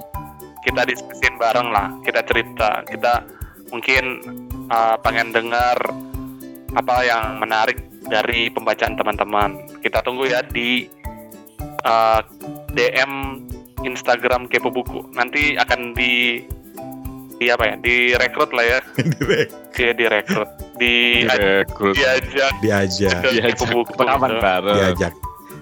kita 0.66 0.86
diskusin 0.86 1.38
bareng 1.38 1.70
lah, 1.70 1.94
kita 2.06 2.22
cerita, 2.26 2.86
kita 2.86 3.26
mungkin 3.74 4.22
uh, 4.70 4.98
pengen 5.02 5.34
dengar 5.34 5.78
apa 6.76 6.96
yang 7.04 7.42
menarik 7.42 7.78
dari 8.06 8.50
pembacaan 8.50 8.98
teman-teman. 8.98 9.58
Kita 9.82 10.02
tunggu 10.06 10.30
ya 10.30 10.44
di 10.46 10.86
uh, 11.86 12.20
DM 12.74 13.42
Instagram 13.82 14.46
Kepo 14.50 14.70
Buku. 14.70 15.10
Nanti 15.14 15.58
akan 15.58 15.98
di 15.98 16.44
di 17.42 17.50
apa 17.50 17.74
ya 17.74 17.76
direkrut 17.82 18.54
lah 18.54 18.66
ya. 18.70 18.80
Direkrut. 19.18 19.74
Ya 19.74 19.92
direkrut. 19.98 20.50
Di 20.78 21.26
direkrut. 21.26 21.96
diajak. 21.98 22.54
Diajak. 22.62 23.22
Diajak 23.26 23.58
pengalaman 23.98 24.38
baru 24.38 24.78
diajak. 24.78 25.14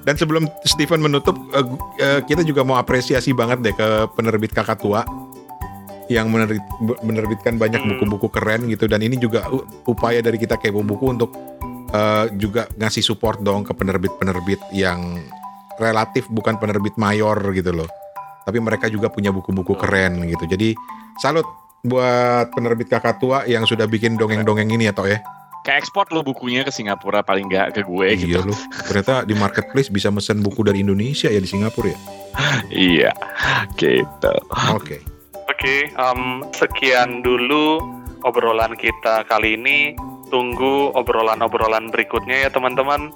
Dan 0.04 0.15
sebelum 0.20 0.44
Steven 0.68 1.00
menutup 1.00 1.39
uh, 1.56 1.63
uh, 2.04 2.20
kita 2.28 2.44
juga 2.44 2.68
mau 2.68 2.76
apresiasi 2.76 3.32
banget 3.32 3.63
deh 3.63 3.76
ke 3.76 3.88
penerbit 4.20 4.52
kakak 4.52 4.84
tua 4.84 5.08
yang 6.12 6.28
menerbit, 6.28 6.63
menerbitkan 7.06 7.56
banyak 7.56 7.80
hmm. 7.80 7.89
buku-buku 7.96 8.28
hmm. 8.28 8.36
keren 8.36 8.62
gitu. 8.68 8.84
Dan 8.92 9.00
ini 9.00 9.15
juga 9.15 9.48
upaya 9.88 10.20
dari 10.20 10.36
kita 10.36 10.60
kepo 10.60 10.84
buku 10.84 11.15
untuk 11.15 11.32
uh, 11.96 12.28
juga 12.36 12.68
ngasih 12.76 13.08
support 13.08 13.39
dong 13.39 13.63
ke 13.63 13.72
penerbit-penerbit 13.72 14.60
yang 14.76 15.24
relatif 15.80 16.28
bukan 16.28 16.60
penerbit 16.60 17.00
mayor 17.00 17.39
gitu 17.56 17.72
loh. 17.72 17.88
Tapi 18.44 18.60
mereka 18.60 18.92
juga 18.92 19.08
punya 19.08 19.32
buku-buku 19.32 19.78
keren 19.80 20.26
gitu. 20.28 20.44
Jadi 20.50 20.74
salut 21.22 21.46
buat 21.86 22.52
penerbit 22.52 22.92
kakak 22.92 23.20
tua 23.24 23.48
yang 23.48 23.63
sudah 23.63 23.88
bikin 23.88 24.20
dongeng-dongeng 24.20 24.68
ini 24.68 24.92
ya 24.92 24.94
toh 24.96 25.08
ya 25.08 25.20
ke 25.63 25.76
ekspor 25.76 26.08
lo 26.15 26.24
bukunya 26.24 26.63
ke 26.63 26.72
Singapura 26.72 27.20
paling 27.20 27.52
nggak 27.52 27.76
ke 27.76 27.82
gue 27.84 28.08
iya 28.15 28.39
gitu. 28.39 28.52
lo 28.52 28.56
ternyata 28.88 29.28
di 29.28 29.36
marketplace 29.36 29.92
bisa 29.92 30.08
mesen 30.08 30.39
buku 30.39 30.63
dari 30.63 30.84
Indonesia 30.84 31.28
ya 31.28 31.39
di 31.39 31.50
Singapura 31.50 31.92
ya 31.92 32.00
iya 32.96 33.12
gitu 33.76 34.34
oke 34.72 34.80
okay. 34.80 35.00
oke 35.48 35.60
okay, 35.60 35.80
um, 36.00 36.44
sekian 36.56 37.23
dulu 37.23 37.80
obrolan 38.23 38.75
kita 38.75 39.23
kali 39.27 39.56
ini 39.56 39.96
tunggu 40.30 40.94
obrolan-obrolan 40.96 41.90
berikutnya 41.92 42.48
ya 42.48 42.50
teman-teman 42.52 43.12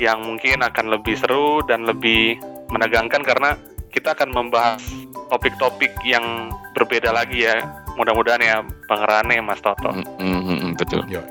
yang 0.00 0.20
mungkin 0.24 0.60
akan 0.60 0.92
lebih 0.92 1.16
seru 1.16 1.64
dan 1.64 1.88
lebih 1.88 2.36
menegangkan 2.68 3.24
karena 3.24 3.56
kita 3.90 4.12
akan 4.12 4.28
membahas 4.28 4.84
topik-topik 5.32 5.90
yang 6.04 6.52
berbeda 6.76 7.10
lagi 7.16 7.48
ya. 7.48 7.64
Mudah-mudahan 7.96 8.40
ya 8.44 8.56
Bang 8.86 9.02
Rane, 9.04 9.40
Mas 9.40 9.60
Toto. 9.64 9.90
Mm, 9.92 10.04
mm, 10.20 10.40
mm, 10.44 10.58
mm, 10.60 10.72
betul. 10.76 11.02
Yo. 11.08 11.24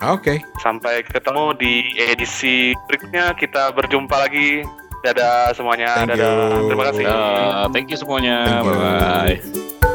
Oke. 0.00 0.40
Sampai 0.64 1.04
ketemu 1.04 1.52
di 1.60 1.72
edisi 2.00 2.72
berikutnya. 2.88 3.36
Kita 3.36 3.72
berjumpa 3.76 4.16
lagi. 4.28 4.64
Dadah 5.00 5.56
semuanya. 5.56 5.96
Thank 6.04 6.16
Dadah. 6.16 6.28
you. 6.28 6.68
Terima 6.72 6.84
kasih. 6.92 7.04
Uh, 7.08 7.64
thank 7.72 7.88
you 7.88 7.96
semuanya. 7.96 8.36
Thank 8.44 8.64
you. 8.68 8.74
Bye 8.76 9.36
bye. 9.40 9.88